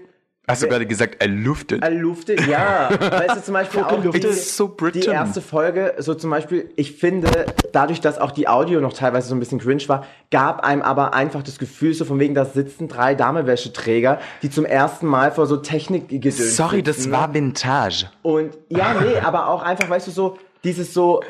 Hast 0.52 0.64
du 0.64 0.68
gerade 0.68 0.86
gesagt, 0.86 1.18
er 1.20 1.28
luftet? 1.28 1.84
I 1.84 1.94
lufte, 1.94 2.36
ja, 2.50 2.90
weißt 3.00 3.38
du 3.38 3.44
zum 3.44 3.54
Beispiel 3.54 3.82
auch 3.82 4.02
die, 4.02 4.32
so 4.34 4.68
die 4.68 5.00
erste 5.00 5.42
Folge, 5.42 5.96
so 6.00 6.14
zum 6.14 6.30
Beispiel, 6.30 6.70
ich 6.76 6.94
finde, 6.94 7.46
dadurch, 7.72 8.02
dass 8.02 8.20
auch 8.20 8.32
die 8.32 8.48
Audio 8.48 8.82
noch 8.82 8.94
teilweise 8.94 9.30
so 9.30 9.36
ein 9.36 9.40
bisschen 9.40 9.60
cringe 9.60 9.88
war, 9.88 10.06
gab 10.30 10.64
einem 10.64 10.82
aber 10.82 11.14
einfach 11.14 11.44
das 11.44 11.58
Gefühl, 11.58 11.94
so 11.94 12.06
von 12.06 12.20
wegen, 12.20 12.36
da 12.36 12.46
sitzen 12.46 12.88
drei 12.88 13.16
Damewäscheträger, 13.16 14.20
die 14.42 14.50
zum 14.50 14.66
ersten 14.66 15.08
Mal 15.08 15.32
vor 15.32 15.48
so 15.48 15.58
Technikgedöns 15.58 16.56
Sorry, 16.56 16.84
das 16.84 16.98
sitzen. 16.98 17.12
war 17.12 17.34
Vintage. 17.34 18.10
Und 18.22 18.58
ja, 18.70 18.96
nee, 19.02 19.20
aber 19.24 19.48
auch 19.48 19.64
einfach, 19.64 19.90
weißt 19.90 20.08
du, 20.08 20.12
so, 20.12 20.38
dieses 20.64 20.94
so, 20.94 21.22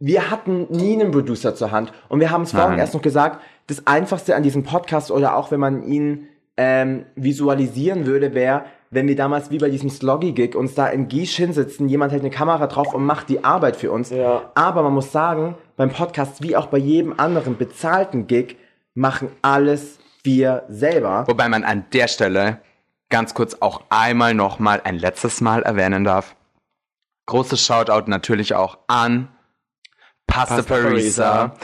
wir 0.00 0.30
hatten 0.30 0.66
nie 0.70 0.94
einen 0.94 1.12
Producer 1.12 1.54
zur 1.54 1.70
Hand. 1.70 1.92
Und 2.08 2.20
wir 2.20 2.30
haben 2.30 2.42
es 2.42 2.52
vorhin 2.52 2.78
erst 2.78 2.94
noch 2.94 3.02
gesagt, 3.02 3.40
das 3.68 3.86
Einfachste 3.86 4.34
an 4.34 4.42
diesem 4.42 4.64
Podcast 4.64 5.10
oder 5.10 5.36
auch 5.36 5.50
wenn 5.50 5.60
man 5.60 5.84
ihn 5.84 6.28
ähm, 6.56 7.06
visualisieren 7.14 8.06
würde, 8.06 8.34
wäre, 8.34 8.64
wenn 8.90 9.08
wir 9.08 9.16
damals 9.16 9.50
wie 9.50 9.58
bei 9.58 9.70
diesem 9.70 9.88
Sloggy-Gig 9.88 10.54
uns 10.54 10.74
da 10.74 10.86
in 10.86 11.08
Giesch 11.08 11.36
hinsitzen, 11.36 11.88
jemand 11.88 12.12
hält 12.12 12.22
eine 12.22 12.30
Kamera 12.30 12.66
drauf 12.66 12.92
und 12.92 13.04
macht 13.04 13.28
die 13.30 13.42
Arbeit 13.42 13.76
für 13.76 13.90
uns. 13.90 14.10
Ja. 14.10 14.50
Aber 14.54 14.82
man 14.82 14.92
muss 14.92 15.12
sagen, 15.12 15.56
beim 15.76 15.90
Podcast 15.90 16.42
wie 16.42 16.56
auch 16.56 16.66
bei 16.66 16.78
jedem 16.78 17.18
anderen 17.18 17.56
bezahlten 17.56 18.26
Gig 18.26 18.56
machen 18.94 19.28
alles 19.40 19.98
wir 20.22 20.64
selber. 20.68 21.24
Wobei 21.26 21.48
man 21.48 21.64
an 21.64 21.86
der 21.92 22.06
Stelle 22.06 22.58
ganz 23.08 23.34
kurz 23.34 23.56
auch 23.60 23.82
einmal 23.88 24.34
nochmal 24.34 24.80
ein 24.84 24.98
letztes 24.98 25.40
Mal 25.40 25.62
erwähnen 25.62 26.04
darf. 26.04 26.36
Großes 27.26 27.64
Shoutout 27.64 28.10
natürlich 28.10 28.54
auch 28.54 28.78
an 28.88 29.28
Pastor 30.26 30.58
Pastor 30.58 30.78
Parisa, 30.78 31.48
Parisa. 31.48 31.54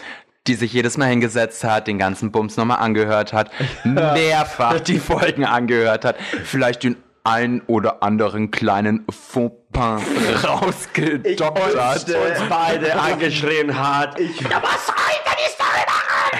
Die 0.48 0.54
sich 0.54 0.72
jedes 0.72 0.96
Mal 0.96 1.06
hingesetzt 1.06 1.62
hat, 1.64 1.86
den 1.86 1.98
ganzen 1.98 2.32
Bums 2.32 2.56
nochmal 2.56 2.78
angehört 2.78 3.32
hat, 3.32 3.50
mehrfach 3.84 4.80
die 4.86 4.98
Folgen 4.98 5.44
angehört 5.44 6.04
hat, 6.04 6.16
vielleicht 6.44 6.82
den 6.82 6.96
einen 7.24 7.60
oder 7.66 8.02
anderen 8.02 8.50
kleinen 8.50 9.04
Fauxpas 9.10 10.00
rausgedockt 10.44 11.76
hat. 11.78 12.06
wünschte- 12.06 12.18
Uns 12.18 12.48
beide 12.48 12.98
angeschrien 12.98 13.78
hat. 13.78 14.18
Ich, 14.18 14.40
ja, 14.40 14.62
was 14.62 14.86
soll 14.86 14.94
ich 15.10 15.22
denn 15.24 15.34
die 15.46 15.50
Story 15.52 15.84
machen? 15.86 16.38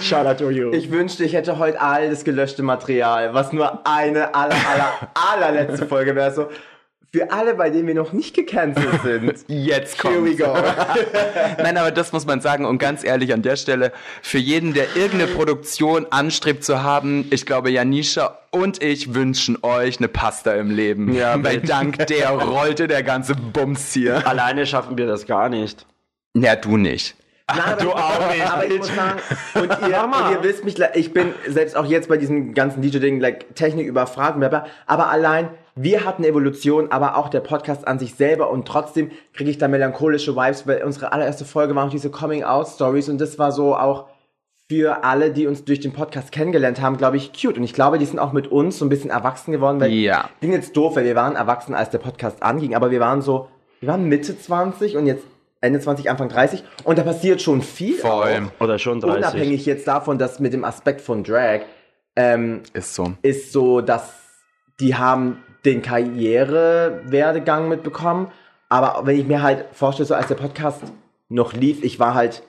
Shout 0.00 0.26
out 0.26 0.38
to 0.38 0.50
you. 0.50 0.72
Ich 0.72 0.90
wünschte, 0.90 1.22
ich 1.24 1.32
hätte 1.34 1.58
heute 1.58 1.80
all 1.80 2.08
das 2.10 2.24
gelöschte 2.24 2.62
Material, 2.62 3.34
was 3.34 3.52
nur 3.52 3.86
eine 3.86 4.34
aller, 4.34 4.54
aller, 4.54 4.92
allerletzte 5.32 5.86
Folge 5.86 6.14
wäre. 6.16 6.32
So, 6.32 6.48
für 7.14 7.30
alle, 7.30 7.54
bei 7.54 7.68
denen 7.68 7.86
wir 7.86 7.94
noch 7.94 8.14
nicht 8.14 8.34
gecancelt 8.34 9.02
sind. 9.02 9.34
Jetzt 9.46 10.02
Here 10.02 10.24
we 10.24 10.34
kommt. 10.34 10.38
go. 10.38 10.54
Nein, 11.62 11.76
aber 11.76 11.90
das 11.90 12.12
muss 12.12 12.24
man 12.24 12.40
sagen 12.40 12.64
und 12.64 12.78
ganz 12.78 13.04
ehrlich 13.04 13.34
an 13.34 13.42
der 13.42 13.56
Stelle, 13.56 13.92
für 14.22 14.38
jeden, 14.38 14.72
der 14.72 14.96
irgendeine 14.96 15.26
Produktion 15.26 16.06
anstrebt 16.08 16.64
zu 16.64 16.82
haben, 16.82 17.26
ich 17.30 17.44
glaube, 17.44 17.70
Janisha 17.70 18.38
und 18.50 18.82
ich 18.82 19.14
wünschen 19.14 19.58
euch 19.60 19.98
eine 19.98 20.08
Pasta 20.08 20.54
im 20.54 20.70
Leben. 20.70 21.12
Ja, 21.12 21.42
weil 21.44 21.60
dank 21.60 22.06
der 22.06 22.30
rollte 22.30 22.88
der 22.88 23.02
ganze 23.02 23.34
Bums 23.34 23.92
hier. 23.92 24.26
Alleine 24.26 24.64
schaffen 24.64 24.96
wir 24.96 25.06
das 25.06 25.26
gar 25.26 25.50
nicht. 25.50 25.86
Ja, 26.34 26.56
du 26.56 26.78
nicht. 26.78 27.14
Nein, 27.46 27.76
Du 27.78 27.92
auch 27.92 28.32
nicht. 28.32 28.50
Aber 28.50 28.64
ich 28.64 28.78
muss 28.78 28.94
sagen, 28.94 29.20
und 29.54 29.70
ihr, 29.86 30.02
und 30.02 30.32
ihr 30.32 30.42
wisst 30.42 30.64
mich, 30.64 30.76
ich 30.94 31.12
bin 31.12 31.34
selbst 31.46 31.76
auch 31.76 31.84
jetzt 31.84 32.08
bei 32.08 32.16
diesem 32.16 32.54
ganzen 32.54 32.80
DJ-Ding, 32.80 33.20
like, 33.20 33.54
Technik 33.54 33.86
überfragt, 33.86 34.38
aber 34.86 35.10
allein, 35.10 35.50
wir 35.74 36.04
hatten 36.04 36.24
Evolution, 36.24 36.90
aber 36.92 37.16
auch 37.16 37.28
der 37.28 37.40
Podcast 37.40 37.86
an 37.88 37.98
sich 37.98 38.14
selber 38.14 38.50
und 38.50 38.66
trotzdem 38.68 39.10
kriege 39.32 39.50
ich 39.50 39.58
da 39.58 39.68
melancholische 39.68 40.36
Vibes, 40.36 40.66
weil 40.66 40.82
unsere 40.82 41.12
allererste 41.12 41.44
Folge 41.44 41.74
war 41.74 41.86
auch 41.86 41.90
diese 41.90 42.10
Coming-out-Stories 42.10 43.08
und 43.08 43.18
das 43.20 43.38
war 43.38 43.52
so 43.52 43.74
auch 43.76 44.06
für 44.68 45.04
alle, 45.04 45.32
die 45.32 45.46
uns 45.46 45.64
durch 45.64 45.80
den 45.80 45.92
Podcast 45.92 46.32
kennengelernt 46.32 46.80
haben, 46.80 46.96
glaube 46.96 47.16
ich, 47.18 47.32
cute. 47.32 47.58
Und 47.58 47.64
ich 47.64 47.74
glaube, 47.74 47.98
die 47.98 48.06
sind 48.06 48.18
auch 48.18 48.32
mit 48.32 48.46
uns 48.48 48.78
so 48.78 48.84
ein 48.86 48.88
bisschen 48.88 49.10
erwachsen 49.10 49.52
geworden, 49.52 49.80
weil 49.80 49.90
Ja. 49.92 50.30
klingt 50.40 50.54
jetzt 50.54 50.76
doof, 50.76 50.96
weil 50.96 51.04
wir 51.04 51.14
waren 51.14 51.36
erwachsen, 51.36 51.74
als 51.74 51.90
der 51.90 51.98
Podcast 51.98 52.42
anging, 52.42 52.74
aber 52.74 52.90
wir 52.90 53.00
waren 53.00 53.20
so, 53.22 53.48
wir 53.80 53.88
waren 53.88 54.04
Mitte 54.04 54.38
20 54.38 54.96
und 54.96 55.06
jetzt 55.06 55.24
Ende 55.60 55.78
20, 55.80 56.10
Anfang 56.10 56.28
30 56.28 56.64
und 56.84 56.98
da 56.98 57.02
passiert 57.02 57.40
schon 57.42 57.62
viel. 57.62 57.94
Voll. 57.96 58.50
Auch. 58.58 58.64
Oder 58.64 58.78
schon 58.78 59.00
30. 59.00 59.18
Unabhängig 59.18 59.66
jetzt 59.66 59.86
davon, 59.86 60.18
dass 60.18 60.40
mit 60.40 60.52
dem 60.52 60.64
Aspekt 60.64 61.00
von 61.00 61.22
Drag 61.22 61.60
ähm, 62.16 62.62
Ist 62.72 62.94
so. 62.94 63.12
ist 63.22 63.52
so, 63.52 63.80
dass 63.80 64.10
die 64.80 64.94
haben 64.96 65.42
den 65.64 65.82
Karrierewerdegang 65.82 67.68
mitbekommen. 67.68 68.28
Aber 68.68 69.02
wenn 69.06 69.18
ich 69.18 69.26
mir 69.26 69.42
halt 69.42 69.66
vorstelle, 69.72 70.06
so 70.06 70.14
als 70.14 70.28
der 70.28 70.34
Podcast 70.34 70.82
noch 71.28 71.52
lief, 71.52 71.82
ich 71.82 71.98
war 71.98 72.14
halt 72.14 72.42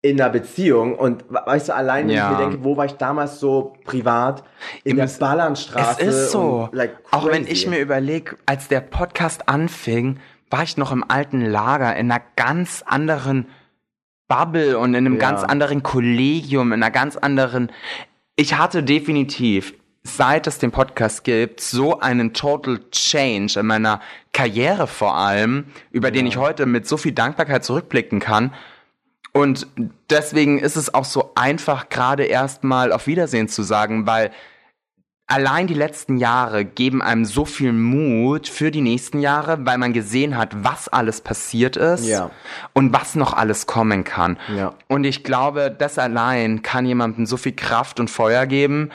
in 0.00 0.20
einer 0.20 0.30
Beziehung 0.30 0.94
und 0.94 1.24
we- 1.28 1.40
weißt 1.44 1.68
du, 1.70 1.74
allein 1.74 2.06
wenn 2.08 2.14
Ja. 2.14 2.30
ich 2.30 2.38
mir 2.38 2.44
denke, 2.44 2.64
wo 2.64 2.76
war 2.76 2.84
ich 2.84 2.92
damals 2.94 3.40
so 3.40 3.74
privat 3.84 4.44
in 4.84 4.96
Ihr 4.96 5.06
der 5.06 5.12
Ballernstraße. 5.18 6.00
Es 6.02 6.14
ist 6.16 6.30
so. 6.32 6.68
Like, 6.72 6.96
Auch 7.10 7.26
wenn 7.26 7.46
ich 7.46 7.66
mir 7.66 7.80
überlege, 7.80 8.36
als 8.46 8.68
der 8.68 8.80
Podcast 8.80 9.48
anfing, 9.48 10.20
war 10.50 10.62
ich 10.62 10.76
noch 10.76 10.92
im 10.92 11.04
alten 11.08 11.40
Lager, 11.44 11.96
in 11.96 12.10
einer 12.10 12.22
ganz 12.36 12.84
anderen 12.86 13.48
Bubble 14.28 14.78
und 14.78 14.90
in 14.90 15.04
einem 15.06 15.14
Ja. 15.14 15.20
ganz 15.30 15.42
anderen 15.42 15.82
Kollegium, 15.82 16.72
in 16.72 16.82
einer 16.82 16.92
ganz 16.92 17.16
anderen. 17.16 17.72
Ich 18.36 18.56
hatte 18.56 18.84
definitiv, 18.84 19.74
seit 20.08 20.46
es 20.46 20.58
den 20.58 20.70
Podcast 20.70 21.24
gibt, 21.24 21.60
so 21.60 22.00
einen 22.00 22.32
Total 22.34 22.80
Change 22.90 23.60
in 23.60 23.66
meiner 23.66 24.00
Karriere 24.32 24.86
vor 24.86 25.16
allem, 25.16 25.66
über 25.90 26.10
den 26.10 26.26
ich 26.26 26.36
heute 26.36 26.66
mit 26.66 26.86
so 26.88 26.96
viel 26.96 27.12
Dankbarkeit 27.12 27.64
zurückblicken 27.64 28.20
kann. 28.20 28.52
Und 29.32 29.66
deswegen 30.10 30.58
ist 30.58 30.76
es 30.76 30.92
auch 30.92 31.04
so 31.04 31.32
einfach, 31.34 31.88
gerade 31.88 32.24
erstmal 32.24 32.92
auf 32.92 33.06
Wiedersehen 33.06 33.48
zu 33.48 33.62
sagen, 33.62 34.06
weil 34.06 34.30
allein 35.26 35.66
die 35.66 35.74
letzten 35.74 36.16
Jahre 36.16 36.64
geben 36.64 37.02
einem 37.02 37.26
so 37.26 37.44
viel 37.44 37.72
Mut 37.74 38.48
für 38.48 38.70
die 38.70 38.80
nächsten 38.80 39.20
Jahre, 39.20 39.58
weil 39.66 39.76
man 39.76 39.92
gesehen 39.92 40.38
hat, 40.38 40.64
was 40.64 40.88
alles 40.88 41.20
passiert 41.20 41.76
ist 41.76 42.06
Ja. 42.06 42.30
und 42.72 42.94
was 42.94 43.14
noch 43.14 43.34
alles 43.34 43.66
kommen 43.66 44.04
kann. 44.04 44.38
Ja. 44.56 44.72
Und 44.88 45.04
ich 45.04 45.24
glaube, 45.24 45.70
das 45.70 45.98
allein 45.98 46.62
kann 46.62 46.86
jemandem 46.86 47.26
so 47.26 47.36
viel 47.36 47.52
Kraft 47.52 48.00
und 48.00 48.08
Feuer 48.10 48.46
geben, 48.46 48.90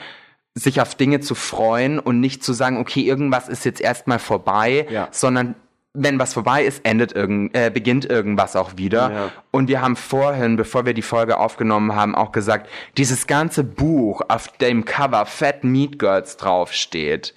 sich 0.54 0.80
auf 0.80 0.94
Dinge 0.94 1.20
zu 1.20 1.34
freuen 1.34 1.98
und 1.98 2.20
nicht 2.20 2.44
zu 2.44 2.52
sagen, 2.52 2.78
okay, 2.78 3.00
irgendwas 3.02 3.48
ist 3.48 3.64
jetzt 3.64 3.80
erstmal 3.80 4.18
vorbei, 4.18 4.86
Ja. 4.88 5.08
sondern 5.10 5.56
wenn 5.96 6.18
was 6.18 6.34
vorbei 6.34 6.64
ist, 6.64 6.84
endet 6.84 7.12
irgend, 7.12 7.56
äh, 7.56 7.70
beginnt 7.72 8.04
irgendwas 8.04 8.56
auch 8.56 8.76
wieder. 8.76 9.12
Ja. 9.12 9.30
Und 9.52 9.68
wir 9.68 9.80
haben 9.80 9.94
vorhin, 9.94 10.56
bevor 10.56 10.86
wir 10.86 10.94
die 10.94 11.02
Folge 11.02 11.38
aufgenommen 11.38 11.94
haben, 11.94 12.14
auch 12.16 12.32
gesagt, 12.32 12.68
dieses 12.96 13.26
ganze 13.28 13.62
Buch, 13.62 14.20
auf 14.28 14.48
dem 14.58 14.84
Cover 14.84 15.24
Fat 15.26 15.62
Meat 15.62 15.98
Girls 16.00 16.36
draufsteht, 16.36 17.34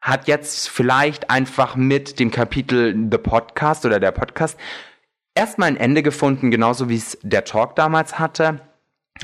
hat 0.00 0.28
jetzt 0.28 0.70
vielleicht 0.70 1.28
einfach 1.28 1.76
mit 1.76 2.18
dem 2.20 2.30
Kapitel 2.30 2.94
The 3.10 3.18
Podcast 3.18 3.84
oder 3.84 4.00
der 4.00 4.12
Podcast 4.12 4.58
erstmal 5.34 5.68
ein 5.68 5.76
Ende 5.76 6.02
gefunden, 6.02 6.50
genauso 6.50 6.88
wie 6.88 6.96
es 6.96 7.18
der 7.22 7.44
Talk 7.44 7.76
damals 7.76 8.18
hatte. 8.18 8.60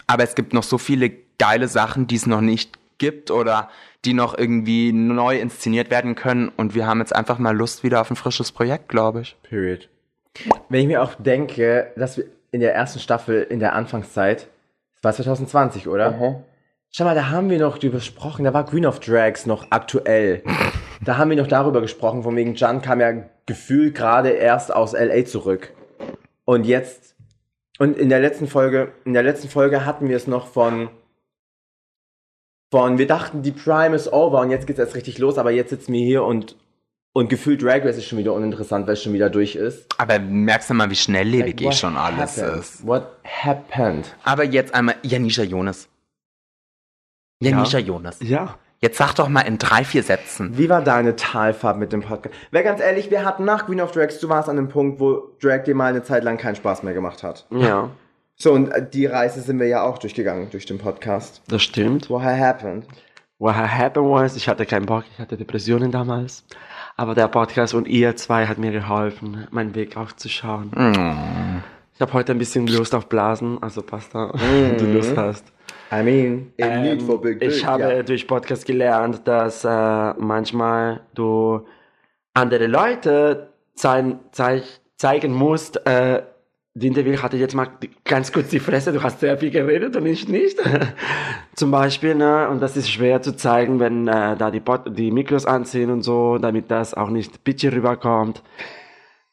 Aber 0.07 0.23
es 0.23 0.35
gibt 0.35 0.53
noch 0.53 0.63
so 0.63 0.77
viele 0.77 1.11
geile 1.39 1.69
Sachen, 1.69 2.07
die 2.07 2.17
es 2.17 2.27
noch 2.27 2.43
nicht 2.43 2.79
gibt 2.99 3.31
oder 3.31 3.69
die 4.05 4.15
noch 4.15 4.37
irgendwie 4.37 4.93
neu 4.93 5.39
inszeniert 5.39 5.91
werden 5.91 6.15
können. 6.15 6.51
Und 6.57 6.75
wir 6.75 6.87
haben 6.87 7.01
jetzt 7.01 7.15
einfach 7.15 7.39
mal 7.39 7.57
Lust 7.57 7.83
wieder 7.85 8.01
auf 8.01 8.11
ein 8.11 8.17
frisches 8.17 8.53
Projekt, 8.53 8.89
glaube 8.89 9.23
ich. 9.23 9.37
Period. 9.43 9.89
Wenn 10.69 10.81
ich 10.83 10.87
mir 10.87 11.03
auch 11.03 11.15
denke, 11.15 11.93
dass 11.97 12.19
wir 12.19 12.27
in 12.53 12.61
der 12.61 12.75
ersten 12.75 13.01
Staffel, 13.01 13.43
in 13.43 13.59
der 13.59 13.75
Anfangszeit, 13.75 14.49
das 14.95 15.05
war 15.05 15.13
2020, 15.13 15.89
oder? 15.89 16.13
Schau 16.91 17.05
mal, 17.05 17.15
da 17.15 17.29
haben 17.29 17.51
wir 17.51 17.59
noch 17.59 17.79
drüber 17.79 17.97
gesprochen, 17.97 18.45
da 18.45 18.55
war 18.55 18.65
Green 18.65 18.87
of 18.87 19.01
Drags 19.01 19.45
noch 19.45 19.67
aktuell. 19.71 20.43
da 21.05 21.19
haben 21.19 21.31
wir 21.31 21.37
noch 21.37 21.47
darüber 21.47 21.81
gesprochen, 21.81 22.23
von 22.23 22.37
wegen 22.37 22.55
Jan 22.55 22.81
kam 22.81 23.01
ja 23.01 23.13
gefühlt 23.45 23.95
gerade 23.95 24.31
erst 24.31 24.75
aus 24.75 24.93
LA 24.93 25.25
zurück. 25.25 25.73
Und 26.45 26.65
jetzt, 26.65 27.15
und 27.79 27.99
in 27.99 28.09
der 28.09 28.21
letzten 28.21 28.47
Folge, 28.47 28.93
in 29.05 29.13
der 29.13 29.23
letzten 29.23 29.49
Folge 29.49 29.85
hatten 29.85 30.09
wir 30.09 30.17
es 30.17 30.27
noch 30.27 30.47
von, 30.47 30.89
von, 32.77 32.99
wir 32.99 33.07
dachten, 33.07 33.41
die 33.43 33.53
Prime 33.53 33.97
ist 33.97 34.13
over 34.13 34.41
und 34.43 34.51
jetzt 34.51 34.67
geht's 34.67 34.79
erst 34.79 34.95
richtig 34.95 35.17
los, 35.17 35.39
aber 35.39 35.51
jetzt 35.51 35.71
sitzen 35.71 35.95
wir 35.95 36.05
hier 36.05 36.25
und, 36.25 36.57
und 37.15 37.31
gefühlt 37.31 37.63
Drag 37.63 37.83
Race 37.83 37.97
ist 37.97 38.05
schon 38.05 38.19
wieder 38.19 38.35
uninteressant, 38.35 38.87
weil 38.87 38.93
es 38.93 39.03
schon 39.03 39.15
wieder 39.15 39.31
durch 39.31 39.57
ist. 39.57 39.87
Aber 39.97 40.19
merkst 40.19 40.69
du 40.69 40.75
mal, 40.75 40.91
wie 40.91 40.95
schnelllebig 40.95 41.63
eh 41.63 41.65
What 41.65 41.75
schon 41.75 41.97
alles 41.97 42.37
happened? 42.37 42.61
ist. 42.61 42.87
What 42.87 43.07
happened? 43.25 44.15
Aber 44.25 44.45
jetzt 44.45 44.75
einmal 44.75 44.97
Janisha 45.03 45.43
Jonas. 45.43 45.89
Janisha 47.41 47.79
Jonas. 47.79 48.19
Ja. 48.21 48.59
Jetzt 48.83 48.99
sag 48.99 49.15
doch 49.15 49.31
mal 49.31 49.41
in 49.41 49.57
drei, 49.57 49.83
vier 49.83 50.03
Sätzen. 50.03 50.59
Wie 50.59 50.69
war 50.69 50.83
deine 50.83 51.17
Talfahrt 51.17 51.79
mit 51.79 51.95
dem 51.95 52.03
Podcast? 52.03 52.35
Wer 52.51 52.63
ganz 52.63 52.83
ehrlich, 52.83 53.11
wir 53.11 53.25
hatten 53.25 53.47
nach 53.47 53.65
Queen 53.65 53.81
of 53.81 53.93
Drags, 53.93 54.21
du 54.21 54.29
warst 54.29 54.51
an 54.51 54.57
dem 54.57 54.69
Punkt, 54.69 55.01
wo 55.01 55.31
Drag 55.41 55.65
dir 55.65 55.75
mal 55.75 55.87
eine 55.87 56.03
Zeit 56.03 56.25
lang 56.25 56.37
keinen 56.37 56.57
Spaß 56.57 56.83
mehr 56.83 56.93
gemacht 56.93 57.23
hat. 57.23 57.47
Ja, 57.51 57.89
So, 58.39 58.53
und 58.53 58.69
äh, 58.69 58.87
die 58.87 59.07
Reise 59.07 59.41
sind 59.41 59.59
wir 59.59 59.67
ja 59.67 59.83
auch 59.83 59.97
durchgegangen 59.97 60.51
durch 60.51 60.67
den 60.67 60.79
Podcast. 60.79 61.41
das 61.49 61.63
stimmt. 61.63 62.11
What 62.11 62.23
happened? 62.23 62.87
What 63.39 63.55
happened 63.55 64.11
was, 64.11 64.37
ich 64.37 64.47
hatte 64.49 64.67
keinen 64.67 64.85
Bock, 64.87 65.05
ich 65.11 65.19
hatte 65.19 65.37
Depressionen 65.37 65.91
damals. 65.91 66.45
Aber 66.97 67.15
der 67.15 67.29
Podcast 67.29 67.75
und 67.75 67.89
ihr 67.89 68.15
zwei 68.17 68.47
hat 68.47 68.59
mir 68.59 68.73
geholfen, 68.73 69.47
meinen 69.51 69.75
Weg 69.75 69.97
aufzuschauen. 69.97 70.71
Ich 71.95 72.01
habe 72.01 72.13
heute 72.13 72.33
ein 72.33 72.39
bisschen 72.39 72.67
Lust 72.67 72.95
auf 72.95 73.09
Blasen, 73.09 73.63
also 73.63 73.83
Pasta, 73.83 74.33
wenn 74.35 74.77
du 74.77 74.85
Lust 74.93 75.17
hast. 75.17 75.45
I 75.91 76.03
mean, 76.03 76.53
in 76.57 76.67
Ähm, 76.67 76.83
need 76.83 77.03
for 77.03 77.21
big 77.21 77.41
ich 77.43 77.65
habe 77.65 77.83
ja. 77.83 78.03
durch 78.03 78.27
Podcast 78.27 78.67
gelernt, 78.67 79.27
dass 79.27 79.65
äh, 79.65 79.69
manchmal 80.19 81.01
du 81.15 81.67
andere 82.35 82.67
Leute 82.67 83.51
zeig, 83.75 84.17
zeig, 84.33 84.63
zeigen 84.97 85.33
musst. 85.33 85.87
Äh, 85.87 86.23
Dinterville 86.77 87.23
hatte 87.23 87.39
jetzt 87.39 87.55
mal 87.55 87.69
ganz 88.05 88.33
kurz 88.33 88.49
die 88.49 88.61
Fresse, 88.61 88.93
du 88.93 89.03
hast 89.03 89.21
sehr 89.21 89.39
viel 89.39 89.51
geredet 89.51 89.97
und 89.97 90.05
ich 90.05 90.29
nicht. 90.29 90.59
Zum 91.57 91.71
Beispiel, 91.71 92.15
ne? 92.15 92.51
Und 92.51 92.61
das 92.61 92.77
ist 92.77 92.91
schwer 92.91 93.23
zu 93.23 93.35
zeigen, 93.35 93.81
wenn 93.81 94.07
äh, 94.09 94.37
da 94.37 94.51
die, 94.51 94.61
Pod 94.61 94.83
die 94.87 95.11
Mikros 95.11 95.47
anziehen 95.47 95.91
und 95.91 96.03
so, 96.03 96.37
damit 96.37 96.71
das 96.71 96.93
auch 96.93 97.09
nicht 97.09 97.45
bitchy 97.45 97.69
rüberkommt. 97.69 98.43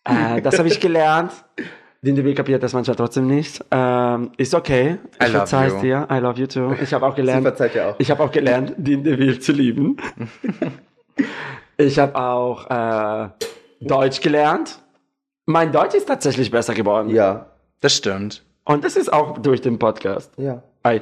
Äh, 0.05 0.41
das 0.41 0.57
habe 0.57 0.69
ich 0.69 0.79
gelernt. 0.79 1.33
Dinterville 2.01 2.33
kapiert 2.33 2.63
das 2.63 2.71
manchmal 2.71 2.95
trotzdem 2.95 3.27
nicht. 3.27 3.63
Ähm, 3.71 4.31
ist 4.37 4.55
okay. 4.55 4.91
I 4.91 5.25
Ich 5.25 5.27
love 5.27 5.31
verzeih's 5.39 5.73
you. 5.73 5.81
dir. 5.81 6.07
I 6.09 6.19
love 6.19 6.39
you 6.39 6.47
too. 6.47 6.73
Ich 6.81 6.93
habe 6.93 7.05
auch 7.05 7.15
gelernt. 7.15 7.43
verzeiht 7.43 7.75
dir 7.75 7.89
auch. 7.89 7.95
Ich 7.97 8.09
habe 8.09 8.23
auch 8.23 8.31
gelernt, 8.31 8.73
Dinterville 8.77 9.39
zu 9.39 9.51
lieben. 9.51 9.97
ich 11.77 11.99
habe 11.99 12.15
auch 12.15 12.69
äh, 12.69 13.29
Deutsch 13.81 14.21
gelernt. 14.21 14.79
Mein 15.45 15.71
Deutsch 15.71 15.93
ist 15.95 16.07
tatsächlich 16.07 16.51
besser 16.51 16.73
geworden. 16.73 17.09
Ja. 17.09 17.47
Das 17.81 17.93
stimmt. 17.95 18.43
Und 18.65 18.83
das 18.85 18.95
ist 18.95 19.11
auch 19.11 19.37
durch 19.39 19.61
den 19.61 19.77
Podcast. 19.79 20.31
Ja. 20.37 20.63
I 20.87 21.01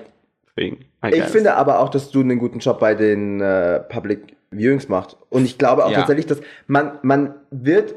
think. 0.56 0.82
I 1.04 1.10
Ich 1.10 1.19
guess. 1.21 1.32
finde 1.32 1.56
aber 1.56 1.80
auch, 1.80 1.89
dass 1.89 2.10
du 2.12 2.21
einen 2.21 2.39
guten 2.39 2.60
Job 2.60 2.80
bei 2.80 2.95
den 2.95 3.39
äh, 3.41 3.80
Public 3.82 4.36
Viewings 4.49 4.89
machst. 4.89 5.15
Und 5.30 5.45
ich 5.45 5.58
glaube 5.58 5.86
auch 5.86 5.91
Ja. 5.91 5.99
tatsächlich, 5.99 6.25
dass 6.25 6.41
man, 6.67 6.97
man 7.04 7.36
wird 7.51 7.93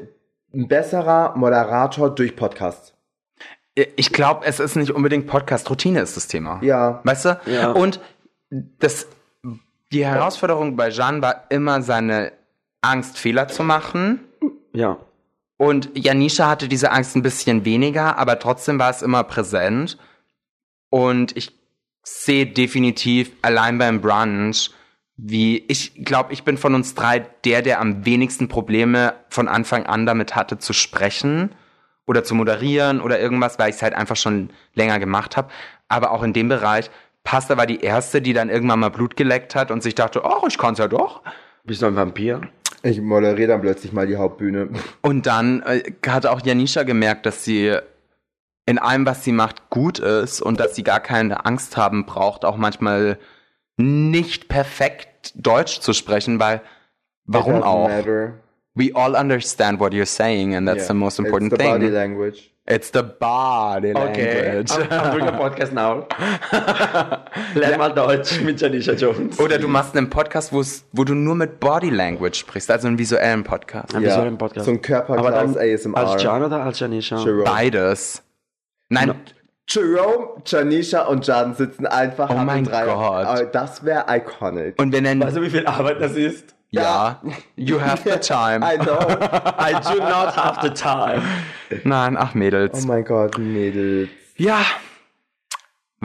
ein 0.53 0.67
besserer 0.67 1.33
Moderator 1.35 2.13
durch 2.13 2.35
Podcasts. 2.35 2.93
Ich 3.97 4.13
glaube, 4.13 4.45
es 4.45 4.59
ist 4.61 4.75
nicht 4.77 4.91
unbedingt 4.91 5.27
Podcast-Routine 5.27 5.99
ist 5.99 6.15
das 6.15 6.27
Thema. 6.27 6.59
Ja. 6.61 7.01
Weißt 7.03 7.25
du? 7.25 7.39
Ja. 7.47 7.71
Und 7.71 7.99
das, 8.79 9.07
die 9.91 10.05
Herausforderung 10.05 10.77
bei 10.77 10.91
Jean 10.91 11.21
war 11.21 11.45
immer 11.49 11.81
seine 11.81 12.31
Angst, 12.81 13.17
Fehler 13.17 13.47
zu 13.49 13.63
machen. 13.63 14.21
Ja. 14.71 14.97
Und 15.57 15.91
Janisha 15.95 16.49
hatte 16.49 16.67
diese 16.67 16.91
Angst 16.91 17.15
ein 17.15 17.21
bisschen 17.21 17.65
weniger, 17.65 18.17
aber 18.17 18.39
trotzdem 18.39 18.77
war 18.79 18.89
es 18.89 19.01
immer 19.01 19.23
präsent. 19.23 19.97
Und 20.89 21.35
ich 21.37 21.51
sehe 22.03 22.45
definitiv 22.45 23.31
allein 23.41 23.77
beim 23.77 24.01
Brunch, 24.01 24.71
wie 25.17 25.63
ich 25.67 26.03
glaube, 26.03 26.33
ich 26.33 26.43
bin 26.43 26.57
von 26.57 26.75
uns 26.75 26.93
drei 26.93 27.19
der, 27.19 27.61
der 27.61 27.79
am 27.79 28.05
wenigsten 28.05 28.47
Probleme 28.49 29.13
von 29.29 29.47
Anfang 29.47 29.85
an 29.85 30.05
damit 30.05 30.35
hatte 30.35 30.57
zu 30.57 30.73
sprechen 30.73 31.55
oder 32.05 32.23
zu 32.23 32.35
moderieren 32.35 33.01
oder 33.01 33.19
irgendwas, 33.19 33.57
weil 33.57 33.69
ich 33.69 33.77
es 33.77 33.81
halt 33.81 33.93
einfach 33.93 34.17
schon 34.17 34.49
länger 34.73 34.99
gemacht 34.99 35.37
habe. 35.37 35.49
Aber 35.87 36.11
auch 36.11 36.21
in 36.21 36.33
dem 36.33 36.49
Bereich, 36.49 36.91
Pasta 37.23 37.57
war 37.57 37.65
die 37.65 37.79
erste, 37.79 38.21
die 38.21 38.33
dann 38.33 38.49
irgendwann 38.49 38.79
mal 38.79 38.89
Blut 38.89 39.15
geleckt 39.15 39.55
hat 39.55 39.71
und 39.71 39.81
sich 39.81 39.95
dachte, 39.95 40.21
oh, 40.23 40.45
ich 40.47 40.57
kann's 40.57 40.79
ja 40.79 40.87
doch. 40.87 41.21
Bist 41.63 41.81
du 41.81 41.87
ein 41.87 41.95
Vampir? 41.95 42.41
Ich 42.83 43.01
moderiere 43.01 43.47
dann 43.49 43.61
plötzlich 43.61 43.91
mal 43.93 44.05
die 44.07 44.17
Hauptbühne. 44.17 44.69
Und 45.01 45.25
dann 45.25 45.61
äh, 45.63 45.83
hatte 46.07 46.31
auch 46.31 46.41
Janisha 46.45 46.83
gemerkt, 46.83 47.25
dass 47.25 47.43
sie 47.43 47.75
in 48.67 48.79
allem, 48.79 49.05
was 49.05 49.23
sie 49.23 49.31
macht, 49.31 49.69
gut 49.69 49.99
ist 49.99 50.41
und 50.41 50.59
dass 50.59 50.75
sie 50.75 50.83
gar 50.83 50.99
keine 50.99 51.45
Angst 51.45 51.77
haben 51.77 52.05
braucht, 52.05 52.45
auch 52.45 52.57
manchmal 52.57 53.17
nicht 53.77 54.47
perfekt 54.47 55.33
Deutsch 55.35 55.79
zu 55.81 55.93
sprechen, 55.93 56.39
weil 56.39 56.61
warum 57.25 57.61
auch? 57.63 57.87
Matter. 57.87 58.33
We 58.73 58.91
all 58.93 59.15
understand 59.15 59.79
what 59.79 59.93
you're 59.93 60.05
saying 60.05 60.53
and 60.55 60.67
that's 60.67 60.81
Yeah. 60.83 60.87
the 60.89 60.93
most 60.95 61.19
important 61.19 61.53
It's 61.53 61.59
the 61.61 61.63
thing. 61.69 61.79
body 61.79 61.89
language. 61.91 62.51
It's 62.67 62.91
the 62.91 63.03
body 63.03 63.93
Okay. 63.95 64.41
language. 64.51 64.71
I'm, 64.71 64.91
I'm 64.91 65.11
doing 65.11 65.27
a 65.27 65.31
podcast 65.37 65.71
now. 65.71 66.07
Lern 67.53 67.77
mal 67.77 67.89
Deutsch 67.93 68.39
mit 68.41 68.59
Janisha 68.61 68.93
Jones. 68.93 69.39
Oder 69.39 69.57
du 69.57 69.67
machst 69.67 69.95
einen 69.95 70.09
Podcast, 70.09 70.51
wo 70.53 71.03
du 71.03 71.13
nur 71.13 71.35
mit 71.35 71.59
Body 71.59 71.89
Language 71.89 72.37
sprichst, 72.39 72.69
also 72.71 72.87
einen 72.87 72.97
visuellen 72.97 73.43
Podcast. 73.43 73.93
Ein 73.95 74.01
Ja, 74.03 74.09
visuellen 74.09 74.37
Podcast. 74.37 74.65
so 74.65 74.71
ein 74.71 74.81
Körper 74.81 75.17
Aber 75.17 75.31
dann 75.31 75.57
ASMR. 75.57 75.97
als 75.97 76.21
Jan 76.23 76.43
oder 76.43 76.63
als 76.63 76.79
Janisha? 76.79 77.17
Jerome. 77.17 77.43
Beides. 77.43 78.23
Nein, 78.89 79.13
Jerome, 79.67 80.41
Janisha 80.45 81.01
und 81.05 81.25
Jan 81.25 81.55
sitzen 81.55 81.87
einfach 81.87 82.29
Oh 82.29 82.35
mein 82.35 82.65
Reihe. 82.67 82.85
Gott. 82.85 83.49
Das 83.55 83.83
wäre 83.83 84.05
iconic. 84.09 84.79
und 84.79 84.91
wir 84.93 85.01
nennen 85.01 85.21
Weißt 85.21 85.37
du, 85.37 85.41
wie 85.41 85.49
viel 85.49 85.65
Arbeit 85.65 85.99
das 86.01 86.13
ist? 86.13 86.53
ja, 86.69 87.21
you 87.55 87.79
have 87.81 88.03
the 88.03 88.19
time. 88.19 88.59
I 88.63 88.77
know. 88.77 88.99
I 88.99 89.73
do 89.73 89.99
not 89.99 90.35
have 90.35 90.59
the 90.61 90.69
time. 90.73 91.21
Nein, 91.83 92.15
ach 92.17 92.33
Mädels. 92.35 92.83
Oh 92.83 92.87
mein 92.87 93.03
Gott, 93.05 93.37
Mädels. 93.39 94.09
Ja. 94.37 94.59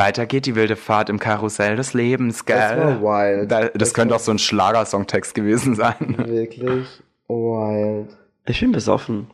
Weiter 0.00 0.26
geht 0.26 0.46
die 0.46 0.54
wilde 0.54 0.76
Fahrt 0.76 1.10
im 1.10 1.18
Karussell 1.18 1.76
des 1.76 1.92
Lebens, 1.94 2.46
gell? 2.46 2.56
Das 2.56 2.78
war 2.78 3.02
wild. 3.02 3.52
Da, 3.52 3.68
das, 3.68 3.94
könnte 3.94 4.16
auch 4.16 4.20
so 4.20 4.32
ein 4.32 4.38
Schlagersongtext 4.38 5.34
gewesen 5.34 5.74
sein. 5.74 6.16
Wirklich 6.18 6.88
wild. 7.28 8.16
Ich 8.46 8.60
bin 8.60 8.72
besoffen. 8.72 9.30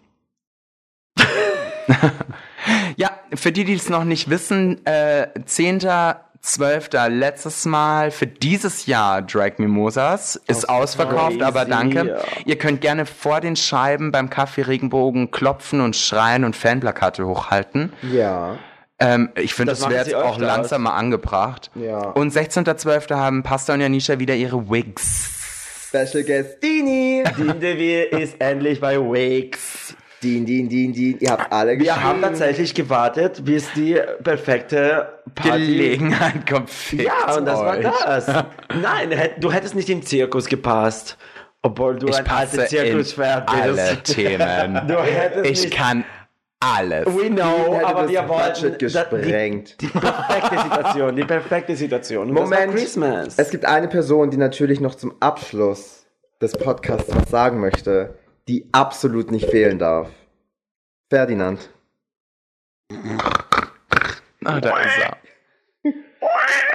Ja, 2.96 3.10
für 3.34 3.52
die, 3.52 3.64
die 3.64 3.74
es 3.74 3.88
noch 3.90 4.04
nicht 4.04 4.30
wissen, 4.30 4.84
äh, 4.86 5.28
10.12. 5.38 7.08
letztes 7.08 7.64
Mal 7.66 8.10
für 8.10 8.26
dieses 8.26 8.86
Jahr 8.86 9.22
Drag 9.22 9.58
Mimosas 9.58 10.36
ist 10.48 10.68
ausverkauft, 10.68 11.38
crazy. 11.38 11.42
aber 11.42 11.64
danke. 11.64 12.20
Ihr 12.44 12.56
könnt 12.56 12.80
gerne 12.80 13.06
vor 13.06 13.40
den 13.40 13.54
Scheiben 13.54 14.12
beim 14.12 14.30
Kaffee 14.30 14.62
Regenbogen 14.62 15.30
klopfen 15.30 15.80
und 15.80 15.94
schreien 15.94 16.44
und 16.44 16.56
Fanplakate 16.56 17.26
hochhalten. 17.26 17.92
Ja. 18.02 18.56
Ähm, 18.98 19.30
ich 19.36 19.52
finde, 19.54 19.72
Das 19.72 19.80
das, 19.80 19.90
wäre 19.90 20.04
jetzt 20.04 20.14
auch 20.14 20.38
langsam 20.38 20.82
mal 20.84 20.94
angebracht. 20.96 21.70
Ja. 21.74 21.98
Und 21.98 22.32
16.12. 22.32 23.14
haben 23.14 23.42
Pasta 23.42 23.74
und 23.74 23.80
Janisha 23.80 24.18
wieder 24.18 24.34
ihre 24.34 24.70
Wigs. 24.70 25.32
Special 25.88 26.24
Guest 26.24 26.62
Dini. 26.62 27.22
Dindeville 27.36 28.04
ist 28.04 28.40
endlich 28.40 28.80
bei 28.80 28.98
Wakes. 28.98 29.94
Din, 30.22 30.46
din, 30.46 30.68
din, 30.68 30.92
din. 30.94 31.18
Ihr 31.20 31.30
habt 31.30 31.52
alle 31.52 31.78
Wir 31.78 31.94
haben 31.94 32.20
geschrieben. 32.20 32.22
tatsächlich 32.22 32.74
gewartet, 32.74 33.44
bis 33.44 33.70
die 33.74 34.00
perfekte 34.24 35.20
Party... 35.34 35.58
Gelegenheit 35.66 36.46
kommt 36.48 36.70
Ja, 36.92 37.36
und 37.36 37.44
das 37.44 37.58
war 37.58 37.76
euch. 37.76 37.84
das. 38.04 38.26
Nein, 38.80 39.10
du 39.38 39.52
hättest 39.52 39.74
nicht 39.74 39.90
im 39.90 40.02
Zirkus 40.02 40.46
gepasst. 40.46 41.18
Obwohl 41.62 41.96
du 41.98 42.08
Ich 42.08 42.16
ein 42.16 42.26
alter 42.26 42.34
passe 42.34 42.62
in 42.62 42.68
Zirkuspferd 42.68 43.48
alle. 43.48 44.02
Themen. 44.04 44.86
Du 44.88 44.98
hättest 45.02 45.50
Ich 45.50 45.62
nicht... 45.64 45.76
kann 45.76 46.04
alles. 46.60 47.06
We 47.06 47.28
know, 47.30 47.80
aber 47.84 48.02
das 48.02 48.10
wir 48.10 48.28
wollten... 48.28 48.78
Gesprengt. 48.78 49.80
Die, 49.80 49.86
die 49.86 49.92
perfekte 49.98 50.58
Situation, 50.60 51.16
die 51.16 51.24
perfekte 51.24 51.76
Situation. 51.76 52.28
Und 52.28 52.34
Moment. 52.34 52.72
Christmas. 52.74 53.38
Es 53.38 53.50
gibt 53.50 53.64
eine 53.64 53.88
Person, 53.88 54.30
die 54.30 54.36
natürlich 54.36 54.80
noch 54.80 54.94
zum 54.94 55.14
Abschluss 55.20 56.06
des 56.40 56.52
Podcasts 56.52 57.14
was 57.14 57.30
sagen 57.30 57.60
möchte, 57.60 58.14
die 58.48 58.68
absolut 58.72 59.30
nicht 59.30 59.48
fehlen 59.50 59.78
darf. 59.78 60.08
Ferdinand. 61.10 61.70
Ah, 64.44 64.60
da 64.60 64.78
ist 64.78 64.98
er. 65.02 65.16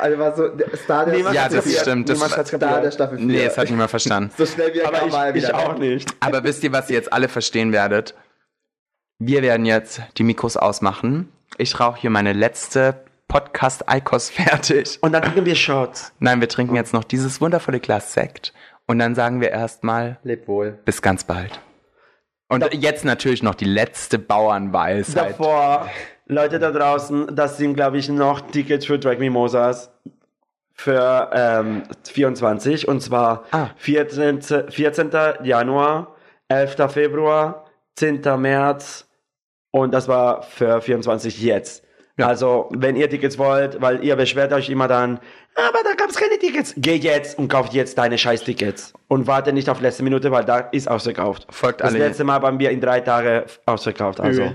Also 0.01 0.17
war 0.17 0.35
so 0.35 0.47
der 0.49 0.75
Star 0.77 1.05
der 1.05 1.15
Niemand 1.15 1.35
Ja, 1.35 1.43
das 1.47 1.63
kapiert. 1.63 1.81
stimmt. 1.81 2.09
Das 2.09 2.17
Star 2.17 2.43
kapiert. 2.43 2.83
der 2.83 2.91
Staffel 2.91 3.17
4. 3.17 3.27
Nee, 3.27 3.45
das 3.45 3.57
hat 3.57 3.69
niemand 3.69 3.89
verstanden. 3.89 4.31
so 4.35 4.45
schnell 4.45 4.73
wie 4.73 4.79
er 4.79 4.87
Aber 4.87 4.97
kam, 4.97 5.11
war 5.11 5.35
ich, 5.35 5.43
ich 5.43 5.53
auch 5.53 5.77
nicht. 5.77 6.09
Aber 6.19 6.43
wisst 6.43 6.63
ihr, 6.63 6.71
was 6.71 6.89
ihr 6.89 6.95
jetzt 6.95 7.13
alle 7.13 7.27
verstehen 7.27 7.71
werdet? 7.71 8.15
Wir 9.23 9.43
werden 9.43 9.67
jetzt 9.67 10.01
die 10.17 10.23
Mikros 10.23 10.57
ausmachen. 10.57 11.31
Ich 11.59 11.79
rauche 11.79 11.99
hier 12.01 12.09
meine 12.09 12.33
letzte 12.33 13.03
Podcast-Eikos 13.27 14.29
fertig. 14.31 14.97
Und 15.01 15.11
dann 15.13 15.21
trinken 15.21 15.45
wir 15.45 15.53
Shots. 15.53 16.11
Nein, 16.17 16.41
wir 16.41 16.49
trinken 16.49 16.75
jetzt 16.75 16.91
noch 16.91 17.03
dieses 17.03 17.39
wundervolle 17.39 17.79
Glas 17.79 18.13
Sekt. 18.13 18.51
Und 18.87 18.97
dann 18.97 19.13
sagen 19.13 19.39
wir 19.39 19.51
erstmal 19.51 20.17
Leb 20.23 20.47
wohl. 20.47 20.71
bis 20.85 21.03
ganz 21.03 21.23
bald. 21.23 21.59
Und 22.47 22.67
jetzt 22.73 23.05
natürlich 23.05 23.43
noch 23.43 23.53
die 23.53 23.65
letzte 23.65 24.17
Bauernweisheit. 24.17 25.33
Davor, 25.39 25.87
Leute 26.25 26.57
da 26.57 26.71
draußen, 26.71 27.35
das 27.35 27.57
sind, 27.57 27.75
glaube 27.75 27.99
ich, 27.99 28.09
noch 28.09 28.41
Tickets 28.41 28.87
für 28.87 28.97
Drag 28.97 29.19
Mimosas 29.19 29.91
für 30.73 31.29
ähm, 31.31 31.83
24. 32.05 32.87
Und 32.87 33.01
zwar 33.01 33.43
Ah. 33.51 33.67
14, 33.75 34.41
14. 34.71 35.11
Januar, 35.43 36.15
11. 36.47 36.91
Februar, 36.91 37.65
10. 37.97 38.21
März 38.39 39.05
und 39.71 39.93
das 39.93 40.07
war 40.07 40.43
für 40.43 40.81
24 40.81 41.41
jetzt. 41.41 41.83
Ja. 42.17 42.27
Also, 42.27 42.69
wenn 42.71 42.95
ihr 42.97 43.09
Tickets 43.09 43.37
wollt, 43.37 43.81
weil 43.81 44.03
ihr 44.03 44.15
beschwert 44.15 44.51
euch 44.53 44.69
immer 44.69 44.87
dann, 44.87 45.19
aber 45.55 45.79
da 45.83 45.93
gab 45.95 46.09
es 46.09 46.17
keine 46.17 46.37
Tickets. 46.37 46.73
Geh 46.77 46.95
jetzt 46.95 47.37
und 47.39 47.47
kauft 47.47 47.73
jetzt 47.73 47.97
deine 47.97 48.17
scheiß 48.17 48.43
Tickets. 48.43 48.93
Und 49.07 49.27
warte 49.27 49.53
nicht 49.53 49.69
auf 49.69 49.81
letzte 49.81 50.03
Minute, 50.03 50.29
weil 50.31 50.43
da 50.45 50.59
ist 50.59 50.89
ausverkauft. 50.89 51.47
Folgt 51.49 51.81
das 51.81 51.89
alle- 51.89 51.99
letzte 51.99 52.23
Mal 52.23 52.41
waren 52.41 52.59
wir 52.59 52.69
in 52.69 52.79
drei 52.81 52.99
Tage 53.01 53.45
ausverkauft. 53.65 54.19
Also. 54.19 54.51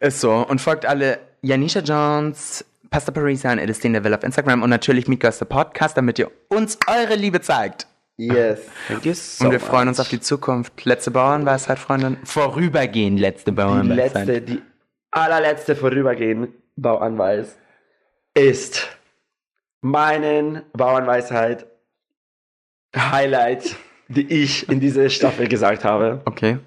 Ist 0.00 0.20
so. 0.20 0.32
Und 0.48 0.60
folgt 0.60 0.86
alle 0.86 1.18
Janisha 1.42 1.80
Jones, 1.80 2.64
Pasta 2.90 3.12
Parisa 3.12 3.52
und 3.52 3.58
Edistin 3.58 3.92
Deville 3.92 4.16
auf 4.16 4.24
Instagram 4.24 4.62
und 4.62 4.70
natürlich 4.70 5.06
Meet 5.08 5.20
Girls 5.20 5.38
the 5.40 5.44
Podcast, 5.44 5.96
damit 5.96 6.18
ihr 6.18 6.30
uns 6.48 6.78
eure 6.88 7.16
Liebe 7.16 7.40
zeigt. 7.40 7.86
Yes. 8.20 8.60
Thank 8.86 9.06
you 9.06 9.14
so 9.14 9.46
Und 9.46 9.52
wir 9.52 9.60
freuen 9.60 9.88
uns 9.88 9.98
auf 9.98 10.08
die 10.08 10.20
Zukunft. 10.20 10.84
Letzte 10.84 11.10
Bauernweisheit, 11.10 11.78
Freundin. 11.78 12.18
Vorübergehend 12.24 13.18
letzte 13.18 13.50
Die 13.50 13.56
Bauernweisheit. 13.56 14.26
letzte, 14.26 14.42
die 14.42 14.62
allerletzte 15.10 15.74
vorübergehend 15.74 16.50
Bauanweis 16.76 17.56
ist 18.34 18.88
meinen 19.80 20.62
Bauanweisheit 20.74 21.66
Highlight, 22.94 23.74
die 24.08 24.30
ich 24.30 24.68
in 24.68 24.80
dieser 24.80 25.08
Staffel 25.08 25.48
gesagt 25.48 25.84
habe. 25.84 26.20
Okay. 26.26 26.58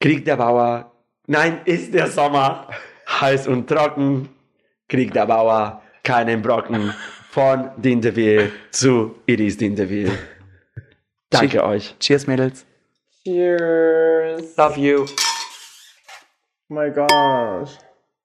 Krieg 0.00 0.24
der 0.24 0.36
Bauer, 0.36 0.92
nein, 1.26 1.60
ist 1.66 1.92
der 1.92 2.06
Sommer 2.06 2.68
heiß 3.06 3.48
und 3.48 3.66
trocken, 3.66 4.30
Krieg 4.88 5.12
der 5.12 5.26
Bauer 5.26 5.82
keinen 6.02 6.40
Brocken 6.40 6.94
von 7.36 7.68
Dindeville 7.76 8.50
zu 8.70 9.16
Iris 9.26 9.58
Dindeville. 9.58 10.10
Danke 11.28 11.62
euch. 11.62 11.94
Cheers, 12.00 12.26
Mädels. 12.26 12.64
Cheers. 13.24 14.56
Love 14.56 14.80
you. 14.80 15.04
Oh 16.70 16.74
my 16.74 16.90
gosh. 16.90 17.76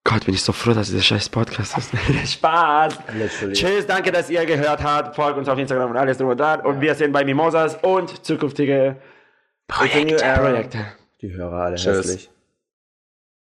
Gott, 0.06 0.24
bin 0.24 0.34
ich 0.34 0.42
so 0.42 0.54
froh, 0.54 0.72
dass 0.72 0.88
dieser 0.88 1.02
scheiß 1.02 1.28
Podcast 1.28 1.78
ist. 1.78 1.92
Spaß. 2.36 3.00
Literally. 3.14 3.54
Tschüss, 3.54 3.86
danke, 3.86 4.14
dass 4.14 4.30
ihr 4.30 4.46
gehört 4.46 4.82
habt. 4.82 5.14
Folgt 5.14 5.38
uns 5.38 5.50
auf 5.50 5.60
Instagram 5.60 5.92
und 5.92 5.98
alles 5.98 6.18
drum 6.18 6.30
und 6.30 6.40
dran. 6.40 6.62
Und 6.62 6.80
wir 6.80 6.96
sind 6.96 7.12
bei 7.12 7.26
Mimosas 7.26 7.78
und 7.82 8.26
zukünftige 8.26 8.96
Projekte. 9.68 10.16
Projekte. 10.16 10.86
Die 11.22 11.34
Hörer 11.34 11.64
alle 11.64 11.76
Tschüss. 11.76 11.98
hässlich. 11.98 12.30